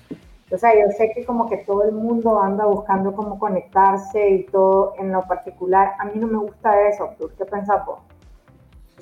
[0.53, 4.45] O sea, yo sé que como que todo el mundo anda buscando cómo conectarse y
[4.45, 5.95] todo en lo particular.
[5.99, 7.15] A mí no me gusta eso.
[7.37, 7.99] qué pensás vos?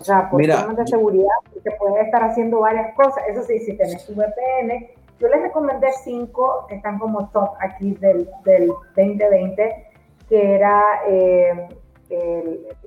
[0.00, 3.24] O sea, por temas de seguridad, te puedes estar haciendo varias cosas.
[3.28, 7.94] Eso sí, si tenés tu VPN, yo les recomendé cinco que están como top aquí
[7.94, 9.86] del, del 2020,
[10.28, 11.68] que era eh,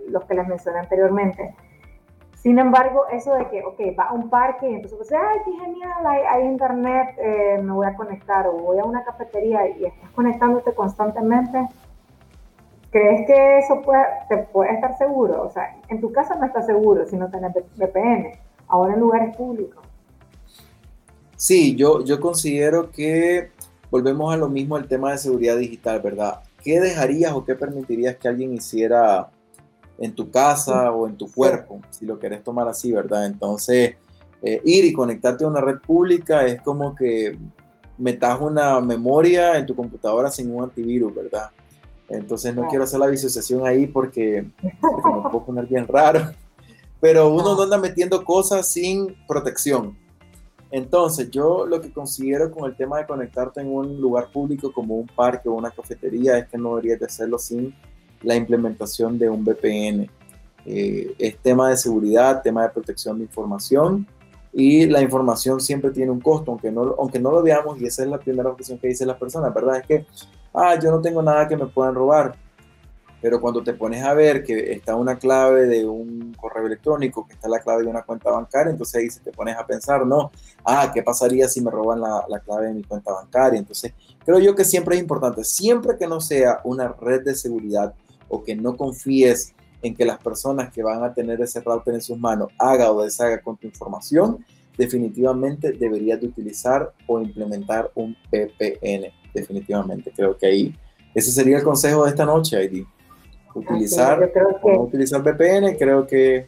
[0.10, 1.56] los que les mencioné anteriormente.
[2.36, 5.52] Sin embargo, eso de que, ok, va a un parque y entonces, pues, ay, qué
[5.52, 10.12] genial, hay, internet, eh, me voy a conectar, o voy a una cafetería y estás
[10.12, 11.68] conectándote constantemente,
[12.92, 15.44] ¿crees que eso puede, te puede estar seguro?
[15.44, 18.32] O sea, en tu casa no estás seguro si no tienes VPN,
[18.68, 19.84] ahora en lugares públicos.
[21.38, 23.52] Sí, yo, yo considero que
[23.91, 26.41] volvemos a lo mismo al tema de seguridad digital, ¿verdad?
[26.63, 29.30] ¿Qué dejarías o qué permitirías que alguien hiciera
[30.00, 33.28] en tu casa o en tu cuerpo, si lo querés tomar así, ¿verdad?
[33.28, 33.95] Entonces,
[34.41, 37.38] eh, ir y conectarte a una red pública es como que
[37.97, 41.52] metas una memoria en tu computadora sin un antivirus, ¿verdad?
[42.10, 44.47] Entonces no quiero hacer la visualización ahí porque,
[44.80, 46.32] porque me puedo poner bien raro.
[47.00, 49.95] Pero uno no anda metiendo cosas sin protección.
[50.69, 54.95] Entonces, yo lo que considero con el tema de conectarte en un lugar público como
[54.95, 57.73] un parque o una cafetería es que no deberías de hacerlo sin
[58.21, 60.10] la implementación de un VPN.
[60.65, 64.06] Eh, es tema de seguridad, tema de protección de información
[64.51, 68.03] y la información siempre tiene un costo, aunque no, aunque no lo veamos y esa
[68.03, 69.77] es la primera opción que dice la persona, ¿verdad?
[69.77, 70.06] Es que,
[70.53, 72.36] ah, yo no tengo nada que me puedan robar
[73.28, 77.34] pero cuando te pones a ver que está una clave de un correo electrónico, que
[77.34, 80.32] está la clave de una cuenta bancaria, entonces ahí se te pones a pensar, no,
[80.63, 83.60] ah, ¿qué pasaría si me roban la, la, clave de mi cuenta bancaria?
[83.60, 83.92] Entonces,
[84.24, 87.94] creo yo que siempre es importante, siempre que no sea una red de seguridad
[88.30, 92.02] o que no confíes en que las personas que van a tener ese router en
[92.02, 94.46] sus manos haga o deshaga con tu información,
[94.78, 100.13] definitivamente deberías de utilizar o implementar un VPN, definitivamente.
[100.16, 100.76] Creo que ahí
[101.13, 102.86] ese sería el consejo de esta noche, ID.
[103.58, 104.32] Utilizar,
[104.80, 106.48] utilizar VPN, creo que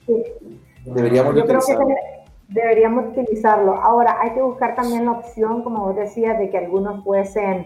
[0.85, 1.87] deberíamos utilizarlo.
[2.47, 3.73] deberíamos utilizarlo.
[3.73, 7.65] Ahora, hay que buscar también la opción, como vos decías, de que algunos fuesen,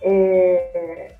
[0.00, 1.14] eh,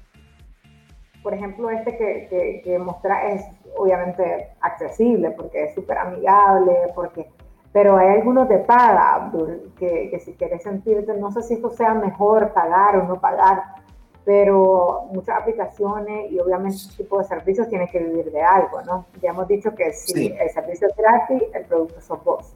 [1.22, 3.44] por ejemplo, este que, que, que mostra es
[3.76, 7.28] obviamente accesible, porque es súper amigable, porque
[7.72, 11.70] pero hay algunos de paga, Abdul, que, que, si quieres sentirte, no sé si esto
[11.70, 13.62] sea mejor pagar o no pagar,
[14.24, 19.06] pero muchas aplicaciones y obviamente este tipo de servicios tienen que vivir de algo, ¿no?
[19.20, 22.52] Ya hemos dicho que si el servicio es gratis, el producto sos vos.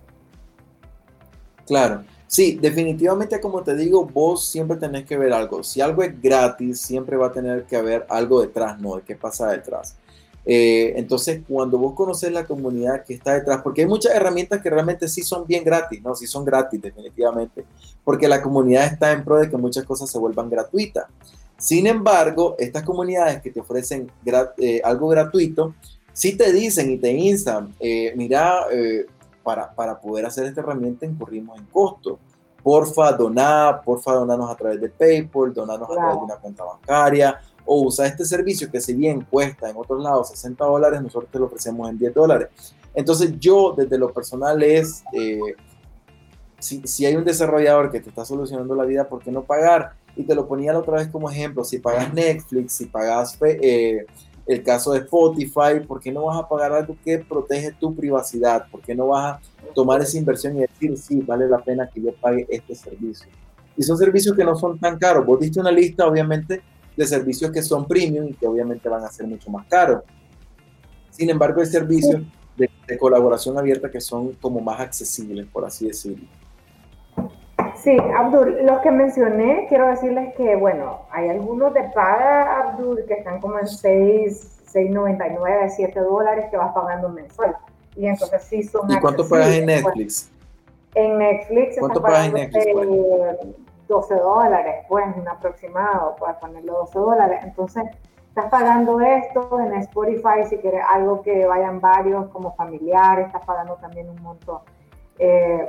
[1.67, 5.65] Claro, sí, definitivamente como te digo, vos siempre tenés que ver algo.
[5.65, 8.97] Si algo es gratis, siempre va a tener que haber algo detrás, ¿no?
[8.97, 9.97] De qué pasa detrás.
[10.49, 14.71] Eh, entonces, cuando vos conoces la comunidad que está detrás, porque hay muchas herramientas que
[14.71, 16.15] realmente sí son bien gratis, ¿no?
[16.15, 17.65] Sí son gratis, definitivamente,
[18.05, 21.07] porque la comunidad está en pro de que muchas cosas se vuelvan gratuitas.
[21.57, 24.11] Sin embargo, estas comunidades que te ofrecen
[24.59, 25.75] eh, algo gratuito,
[26.13, 28.67] sí te dicen y te instan, eh, mira,
[29.43, 32.19] para, para, poder hacer esta herramienta incurrimos en costo.
[32.63, 37.41] Porfa, donar, porfa, donarnos a través de PayPal, donarnos a través de una cuenta bancaria,
[37.67, 41.39] o usa este servicio que si bien cuesta en otros lados 60 dólares, nosotros te
[41.39, 42.49] lo ofrecemos en 10 dólares.
[42.95, 45.55] Entonces yo desde lo personal es, eh,
[46.59, 49.93] si, si, hay un desarrollador que te está solucionando la vida, ¿por qué no pagar?
[50.17, 54.07] Y te lo ponía la otra vez como ejemplo, si pagas Netflix, si pagas eh,
[54.47, 58.67] el caso de Spotify, ¿por qué no vas a pagar algo que protege tu privacidad?
[58.71, 59.41] ¿Por qué no vas a
[59.75, 63.29] tomar esa inversión y decir, sí, vale la pena que yo pague este servicio?
[63.77, 65.27] Y son servicios que no son tan caros.
[65.27, 66.63] Vos diste una lista, obviamente,
[66.97, 70.03] de servicios que son premium y que obviamente van a ser mucho más caros.
[71.11, 72.23] Sin embargo, hay servicios
[72.57, 76.27] de, colaboración abierta que son como más accesibles, por así decirlo.
[77.87, 83.15] Sí, Abdul, los que mencioné, quiero decirles que, bueno, hay algunos de paga, Abdul, que
[83.15, 87.57] están como en 6, 6.99, 7 dólares que vas pagando mensual.
[87.95, 90.33] Y entonces sí son ¿Y cuánto pagas en Netflix?
[90.97, 91.79] En Netflix.
[91.79, 93.57] ¿Cuánto pagas en Netflix?
[93.87, 97.39] 12 dólares, pues, un aproximado, para ponerlo 12 dólares.
[97.45, 97.85] Entonces,
[98.31, 103.77] estás pagando esto en Spotify si quieres algo que vayan varios como familiares, estás pagando
[103.77, 104.63] también un monto
[105.21, 105.69] eh,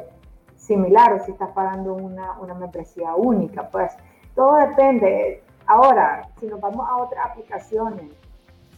[0.68, 3.94] similar o si estás pagando una, una membresía única, pues
[4.36, 5.42] todo depende.
[5.66, 8.12] Ahora, si nos vamos a otras aplicaciones,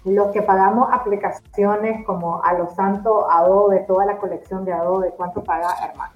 [0.05, 5.43] los que pagamos aplicaciones como a los santos Adobe, toda la colección de Adobe, ¿cuánto
[5.43, 6.13] paga, hermano?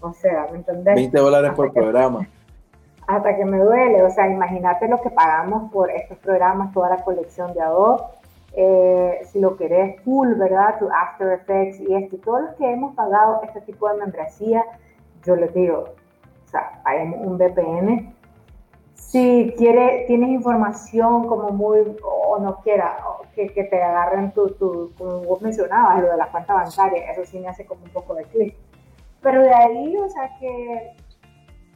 [0.00, 0.94] O sea, ¿me entendés?
[0.94, 2.26] 20 dólares por programa.
[3.06, 6.98] Hasta que me duele, o sea, imagínate lo que pagamos por estos programas, toda la
[6.98, 8.02] colección de Adobe.
[8.54, 10.78] Eh, si lo querés full, ¿verdad?
[10.78, 14.62] Tu After Effects y esto, todos los que hemos pagado este tipo de membresía,
[15.24, 15.84] yo les digo,
[16.44, 18.14] o sea, hay un VPN.
[18.94, 22.98] Si quiere, tienes información como muy, o no quiera,
[23.34, 27.38] que, te agarren tu, tu, como vos mencionabas, lo de la cuenta bancaria, eso sí
[27.40, 28.54] me hace como un poco de clic.
[29.22, 30.94] Pero de ahí, o sea, que,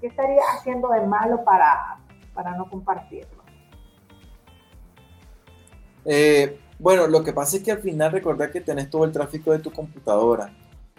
[0.00, 1.98] ¿qué estaría haciendo de malo para,
[2.34, 3.42] para no compartirlo?
[6.04, 9.52] Eh, bueno, lo que pasa es que al final recordar que tenés todo el tráfico
[9.52, 10.52] de tu computadora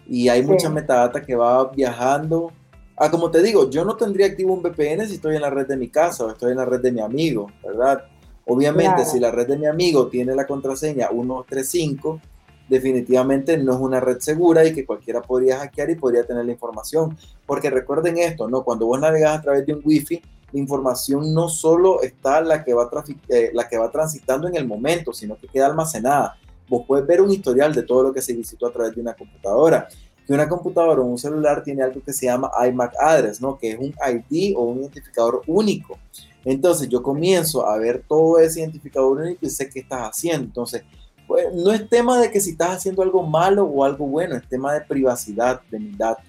[0.07, 2.51] y hay mucha metadata que va viajando.
[2.95, 5.67] Ah, como te digo, yo no tendría activo un VPN si estoy en la red
[5.67, 8.03] de mi casa o estoy en la red de mi amigo, ¿verdad?
[8.45, 12.21] Obviamente, si la red de mi amigo tiene la contraseña 135,
[12.69, 16.53] definitivamente no es una red segura y que cualquiera podría hackear y podría tener la
[16.53, 17.17] información.
[17.45, 18.63] Porque recuerden esto, ¿no?
[18.63, 22.73] Cuando vos navegas a través de un wifi, la información no solo está la que
[22.73, 22.89] va,
[23.29, 26.38] eh, la que va transitando en el momento, sino que queda almacenada.
[26.69, 29.13] Vos puedes ver un historial de todo lo que se visitó a través de una
[29.13, 29.88] computadora.
[30.25, 33.57] Que una computadora o un celular tiene algo que se llama iMac address, ¿no?
[33.57, 35.97] Que es un ID o un identificador único.
[36.43, 40.45] Entonces yo comienzo a ver todo ese identificador único y sé qué estás haciendo.
[40.45, 40.83] Entonces,
[41.27, 44.47] pues, no es tema de que si estás haciendo algo malo o algo bueno, es
[44.47, 46.25] tema de privacidad de mis datos.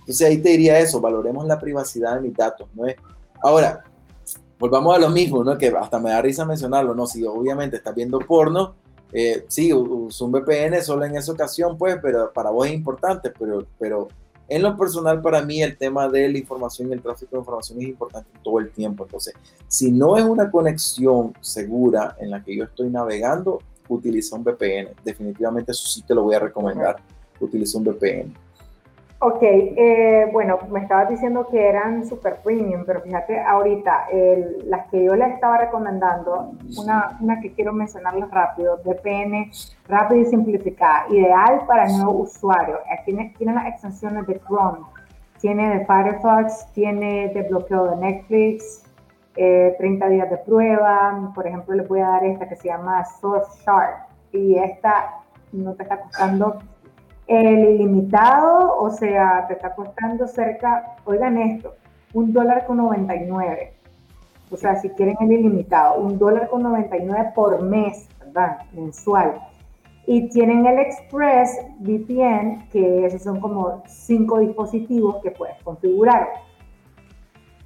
[0.00, 2.96] Entonces ahí te diría eso, valoremos la privacidad de mis datos, ¿no es?
[3.44, 3.84] Ahora,
[4.58, 5.58] volvamos a lo mismo, ¿no?
[5.58, 7.06] Que hasta me da risa mencionarlo, ¿no?
[7.06, 8.74] Si obviamente estás viendo porno,
[9.12, 13.30] eh, sí, usa un VPN solo en esa ocasión, pues, pero para vos es importante,
[13.38, 14.08] pero, pero
[14.48, 17.82] en lo personal para mí el tema de la información y el tráfico de información
[17.82, 19.04] es importante todo el tiempo.
[19.04, 19.34] Entonces,
[19.68, 23.58] si no es una conexión segura en la que yo estoy navegando,
[23.88, 24.94] utiliza un VPN.
[25.04, 26.96] Definitivamente eso sí te lo voy a recomendar.
[27.40, 28.34] Utiliza un VPN.
[29.26, 34.08] Ok, eh, bueno, me estabas diciendo que eran super premium, pero fíjate ahorita,
[34.66, 39.50] las que yo les estaba recomendando, una, una que quiero mencionarles rápido, VPN
[39.88, 42.80] rápido y simplificada, ideal para nuevos usuarios.
[43.06, 44.80] Tiene, tiene las extensiones de Chrome,
[45.40, 48.84] tiene de Firefox, tiene de bloqueo de Netflix,
[49.34, 51.32] 30 días de prueba.
[51.34, 55.72] Por ejemplo, les voy a dar esta que se llama Source Shark y esta no
[55.72, 56.58] te está costando
[57.26, 61.74] el ilimitado, o sea, te está costando cerca, oigan esto,
[62.12, 63.72] un dólar con 99.
[64.50, 68.58] O sea, si quieren el ilimitado, un dólar con 99 por mes, ¿verdad?
[68.72, 69.40] Mensual.
[70.06, 76.28] Y tienen el Express VPN, que esos son como cinco dispositivos que puedes configurar.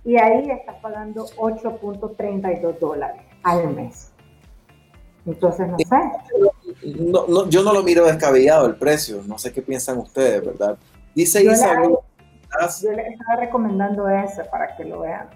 [0.05, 4.13] Y ahí estás pagando 8.32 dólares al mes.
[5.27, 5.85] Entonces, no sé.
[6.99, 10.77] No, yo no lo miro descabellado el precio, no sé qué piensan ustedes, ¿verdad?
[11.15, 11.97] Dice Isabel.
[12.83, 15.29] Yo les estaba recomendando ese para que lo vean.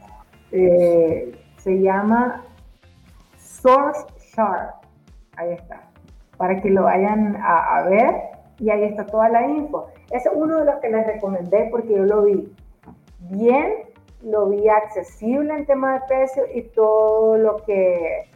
[0.51, 2.45] Eh, se llama
[3.39, 4.75] Source Sharp.
[5.37, 5.83] Ahí está.
[6.37, 8.15] Para que lo vayan a, ver
[8.59, 9.89] y ahí está toda la info.
[10.11, 12.53] Es uno de los que les recomendé porque yo lo vi
[13.31, 13.73] bien,
[14.23, 18.29] lo vi accesible en tema de precio y todo lo que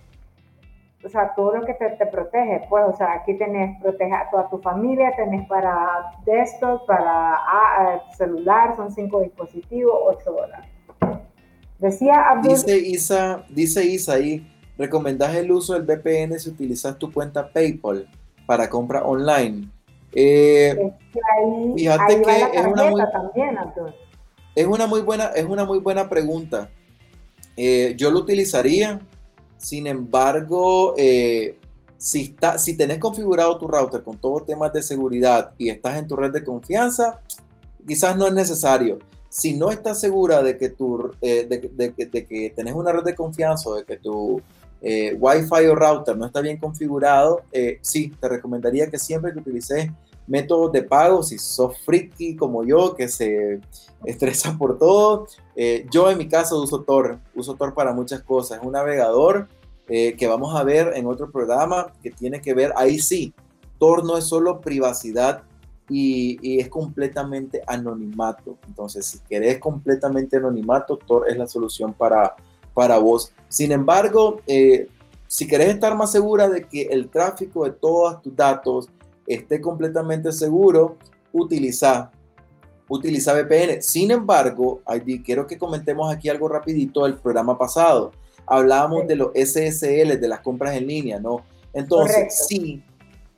[1.06, 4.50] o sea, todo lo que te, protege, pues, o sea, aquí tenés, protege a toda
[4.50, 10.66] tu familia, tenés para desktop, para ah, celular, son cinco dispositivos, 8 dólares.
[11.78, 12.54] Decía Abdul...
[12.54, 18.08] Dice Isa, dice Isa ahí, recomendás el uso del VPN si utilizas tu cuenta PayPal
[18.44, 19.68] para compra online.
[20.12, 20.92] Eh,
[21.76, 23.58] fíjate que es una muy, también,
[24.56, 26.68] es una muy buena, es una muy buena pregunta.
[27.56, 29.00] Eh, yo lo utilizaría,
[29.56, 31.58] sin embargo, eh,
[31.96, 36.06] si, está, si tenés configurado tu router con todos temas de seguridad y estás en
[36.06, 37.20] tu red de confianza,
[37.86, 38.98] quizás no es necesario.
[39.28, 43.68] Si no estás segura de que, tu, eh, de, que tenés una red de confianza
[43.68, 44.40] o de que tu
[44.80, 47.42] eh, Wi-Fi o router no está bien configurado,
[47.82, 49.90] sí, te recomendaría que siempre que utilices
[50.26, 53.60] métodos de pago, si sos freaky como yo, que se
[54.04, 55.26] estresa por todo.
[55.54, 58.58] Eh, yo en mi caso uso Tor, uso Tor para muchas cosas.
[58.58, 59.48] Es un navegador
[59.88, 63.32] eh, que vamos a ver en otro programa que tiene que ver, ahí sí,
[63.78, 65.42] Tor no es solo privacidad
[65.88, 68.56] y, es completamente anonimato.
[68.66, 72.34] Entonces, si querés completamente anonimato, Tor es la solución para,
[72.74, 73.32] para vos.
[73.48, 74.88] Sin embargo, eh,
[75.28, 78.88] si querés estar más segura de que el tráfico de todos tus datos
[79.26, 80.96] esté completamente seguro,
[81.32, 82.10] utiliza,
[82.88, 83.82] utiliza VPN.
[83.82, 84.80] Sin embargo,
[85.24, 88.12] quiero que comentemos aquí algo rapidito del programa pasado.
[88.46, 91.44] Hablábamos de los SSL, de las compras en línea, ¿no?
[91.72, 92.82] Entonces, si,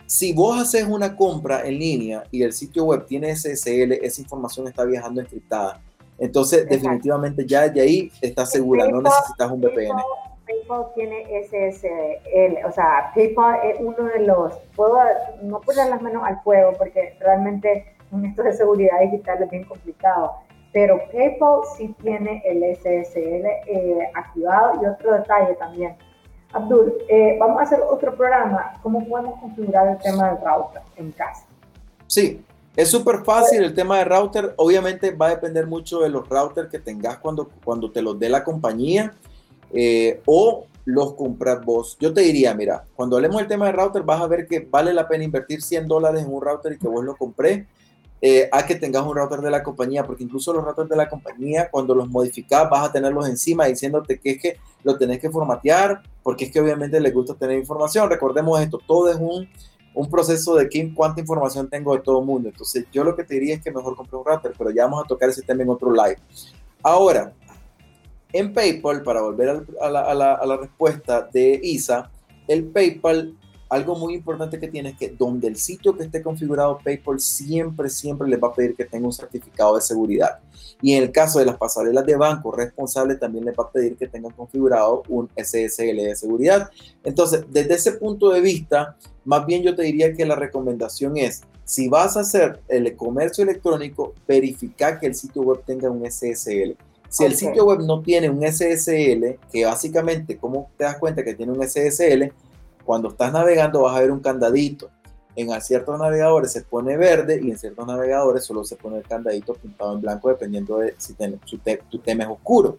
[0.06, 4.68] si vos haces una compra en línea y el sitio web tiene SSL, esa información
[4.68, 5.80] está viajando encriptada.
[6.18, 9.96] Entonces, definitivamente ya de ahí está segura, no necesitas un VPN.
[10.48, 14.98] PayPal tiene SSL, o sea, PayPal es uno de los, puedo
[15.42, 19.64] no poner las manos al fuego porque realmente en esto de seguridad digital es bien
[19.64, 20.36] complicado,
[20.72, 25.96] pero PayPal sí tiene el SSL eh, activado y otro detalle también.
[26.52, 31.12] Abdul, eh, vamos a hacer otro programa, ¿cómo podemos configurar el tema del router en
[31.12, 31.44] casa?
[32.06, 32.42] Sí,
[32.74, 36.70] es súper fácil el tema de router, obviamente va a depender mucho de los routers
[36.70, 39.12] que tengas cuando, cuando te los dé la compañía
[39.72, 41.96] eh, o los compras vos.
[42.00, 44.94] Yo te diría, mira, cuando hablemos del tema de router, vas a ver que vale
[44.94, 47.66] la pena invertir 100 dólares en un router y que vos lo compré,
[48.20, 51.08] eh, a que tengas un router de la compañía, porque incluso los routers de la
[51.08, 55.30] compañía, cuando los modificas, vas a tenerlos encima diciéndote que es que lo tenés que
[55.30, 58.10] formatear, porque es que obviamente les gusta tener información.
[58.10, 59.48] Recordemos esto, todo es un,
[59.94, 62.48] un proceso de quién, cuánta información tengo de todo el mundo.
[62.48, 65.04] Entonces, yo lo que te diría es que mejor compre un router, pero ya vamos
[65.04, 66.18] a tocar ese tema en otro live.
[66.82, 67.32] Ahora,
[68.32, 72.10] en PayPal, para volver a la, respuesta de Isa,
[72.46, 73.34] el PayPal,
[73.70, 77.90] algo muy importante que tiene es que donde el sitio que esté configurado PayPal siempre,
[77.90, 80.40] siempre les va a pedir que tenga un certificado de seguridad.
[80.80, 83.96] Y en el caso de las pasarelas de banco responsable, también les va a pedir
[83.96, 86.70] que tengan configurado un SSL de seguridad.
[87.04, 91.42] Entonces, desde ese punto de vista, más bien yo te diría que la recomendación es,
[91.64, 96.74] si vas a hacer el comercio electrónico, verifica que el sitio web tenga un SSL.
[97.08, 101.34] Si el sitio web no tiene un SSL, que básicamente, ¿cómo te das cuenta que
[101.34, 102.32] tiene un SSL?
[102.84, 104.90] Cuando estás navegando vas a ver un candadito.
[105.36, 109.54] En ciertos navegadores se pone verde y en ciertos navegadores solo se pone el candadito
[109.54, 111.14] pintado en blanco dependiendo de si
[111.88, 112.76] tu tema es oscuro.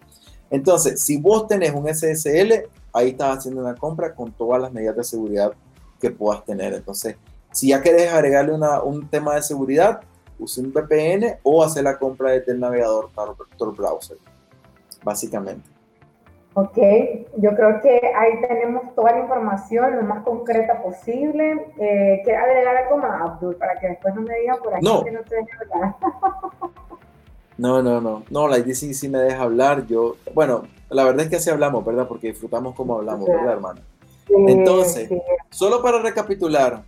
[0.50, 4.96] Entonces, si vos tenés un SSL, ahí estás haciendo una compra con todas las medidas
[4.96, 5.52] de seguridad
[6.00, 6.74] que puedas tener.
[6.74, 7.16] Entonces,
[7.52, 10.00] si ya querés agregarle un tema de seguridad,
[10.40, 13.10] use un VPN o hacer la compra desde el navegador
[13.56, 14.18] Tor Browser,
[15.04, 15.68] básicamente.
[16.54, 16.78] Ok,
[17.36, 21.52] yo creo que ahí tenemos toda la información lo más concreta posible.
[21.78, 25.10] Eh, ¿Quieres agregar algo más, Abdul, para que después no me digan por aquí que
[25.12, 25.94] no te deje hablar?
[27.58, 29.86] no, no, no, no, la IDC sí me deja hablar.
[29.86, 32.08] Yo, bueno, La verdad es que así hablamos, ¿verdad?
[32.08, 33.80] Porque disfrutamos como hablamos, ¿verdad, hermano?
[34.48, 35.08] Entonces,
[35.50, 36.82] solo para recapitular,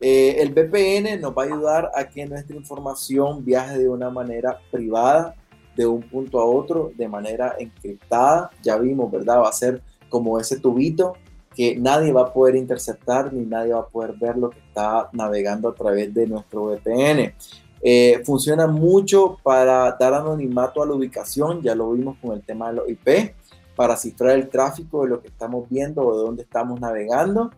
[0.00, 4.58] eh, el VPN nos va a ayudar a que nuestra información viaje de una manera
[4.70, 5.34] privada
[5.76, 8.50] de un punto a otro, de manera encriptada.
[8.62, 9.40] Ya vimos, ¿verdad?
[9.40, 11.14] Va a ser como ese tubito
[11.54, 15.08] que nadie va a poder interceptar ni nadie va a poder ver lo que está
[15.12, 17.34] navegando a través de nuestro VPN.
[17.82, 22.68] Eh, funciona mucho para dar anonimato a la ubicación, ya lo vimos con el tema
[22.68, 23.34] de los IP,
[23.74, 27.50] para cifrar el tráfico de lo que estamos viendo o de dónde estamos navegando.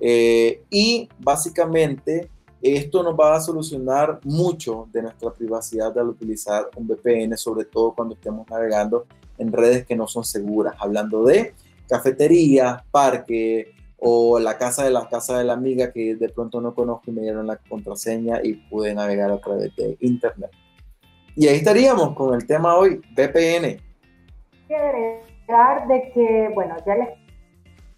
[0.00, 2.28] Eh, y básicamente
[2.62, 7.94] esto nos va a solucionar mucho de nuestra privacidad al utilizar un VPN, sobre todo
[7.94, 9.06] cuando estemos navegando
[9.38, 11.54] en redes que no son seguras, hablando de
[11.88, 16.74] cafetería, parque o la casa de la casa de la amiga que de pronto no
[16.74, 20.50] conozco y me dieron la contraseña y pude navegar a través de internet.
[21.34, 23.78] Y ahí estaríamos con el tema hoy, VPN.
[24.66, 25.26] Quiero
[25.88, 27.08] de que, bueno, ya les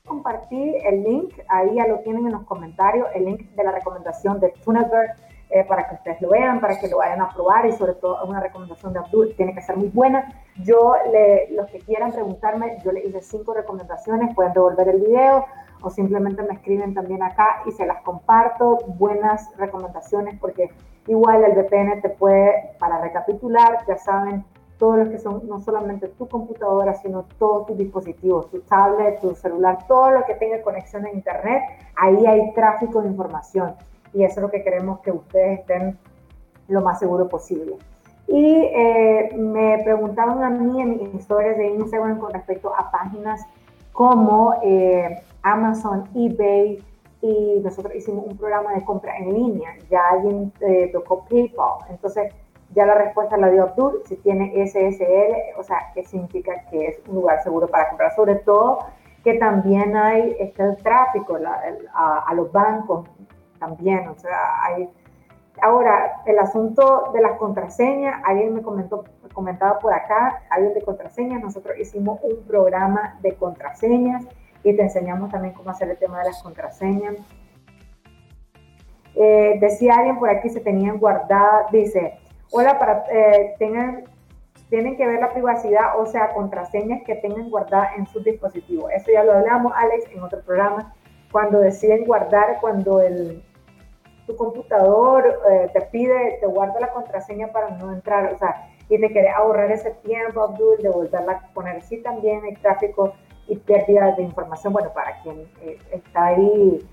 [0.08, 4.40] compartí el link, ahí ya lo tienen en los comentarios, el link de la recomendación
[4.40, 5.14] de Tuneberg
[5.50, 8.22] eh, para que ustedes lo vean, para que lo vayan a probar y sobre todo
[8.24, 10.30] una recomendación de Abdul tiene que ser muy buena.
[10.62, 15.46] Yo, le, los que quieran preguntarme, yo les hice cinco recomendaciones, pueden devolver el video
[15.80, 18.78] o simplemente me escriben también acá y se las comparto.
[18.98, 20.70] Buenas recomendaciones porque
[21.06, 24.44] igual el VPN te puede, para recapitular, ya saben,
[24.78, 29.34] todos los que son no solamente tu computadora, sino todos tus dispositivos, tu tablet, tu
[29.34, 31.62] celular, todo lo que tenga conexión a Internet,
[31.96, 33.74] ahí hay tráfico de información
[34.14, 35.98] y eso es lo que queremos que ustedes estén
[36.68, 37.76] lo más seguro posible.
[38.26, 43.40] Y eh, me preguntaban a mí en mis historias de Instagram con respecto a páginas
[43.92, 46.82] como eh, Amazon, eBay,
[47.20, 49.70] y nosotros hicimos un programa de compra en línea.
[49.90, 51.78] Ya alguien eh, tocó PayPal.
[51.90, 52.32] Entonces,
[52.78, 54.02] ya la respuesta la dio Abdul.
[54.06, 58.14] Si tiene SSL, o sea, ¿qué significa que es un lugar seguro para comprar?
[58.14, 58.86] Sobre todo
[59.24, 61.36] que también hay este tráfico
[61.92, 63.08] a, a, los bancos
[63.58, 64.88] también, o sea, hay...
[65.60, 69.02] Ahora, el asunto de las contraseñas, alguien me comentó,
[69.32, 74.24] comentaba por acá, alguien de contraseñas, nosotros hicimos un programa de contraseñas
[74.62, 77.16] y te enseñamos también cómo hacer el tema de las contraseñas.
[79.16, 82.20] Eh, decía alguien por aquí, se tenían guardadas, dice,
[82.50, 84.04] hola, para, eh, tengan,
[84.68, 88.90] tienen que ver la privacidad, o sea, contraseñas que tengan guardadas en sus dispositivos.
[88.92, 90.94] Eso ya lo hablamos, Alex, en otro programa,
[91.32, 93.42] cuando deciden guardar, cuando el,
[94.26, 98.98] tu computador eh, te pide, te guarda la contraseña para no entrar, o sea, y
[98.98, 101.82] te quiere ahorrar ese tiempo, Abdul, de volverla a poner.
[101.82, 103.12] Sí, también hay tráfico
[103.46, 106.86] y pérdida de información, bueno, para quien eh, está ahí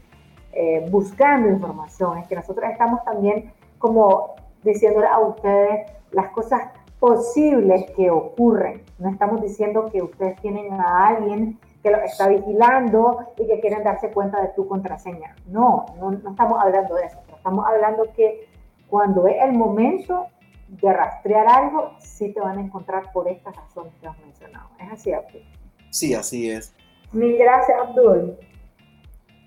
[0.53, 4.35] eh, buscando información, es que nosotros estamos también como
[4.65, 8.83] diciéndole a ustedes las cosas posibles que ocurren.
[8.99, 13.83] No estamos diciendo que ustedes tienen a alguien que lo está vigilando y que quieren
[13.83, 15.35] darse cuenta de tu contraseña.
[15.47, 17.19] No, no, no estamos hablando de eso.
[17.35, 18.49] Estamos hablando que
[18.89, 20.27] cuando es el momento
[20.67, 24.69] de rastrear algo, sí te van a encontrar por estas razones que has mencionado.
[24.79, 25.43] ¿Es así, Abdul?
[25.91, 26.73] Sí, así es.
[27.11, 28.37] Mil gracias, Abdul.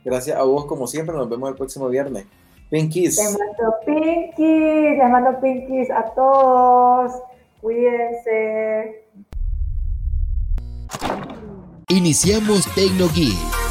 [0.04, 1.16] Gracias a vos, como siempre.
[1.16, 2.26] Nos vemos el próximo viernes.
[2.70, 3.16] Pinkies.
[3.16, 7.12] Te mando pinkies, te mando pinkies a todos.
[7.60, 9.04] Cuídense.
[11.88, 13.67] Iniciamos TecnoGeek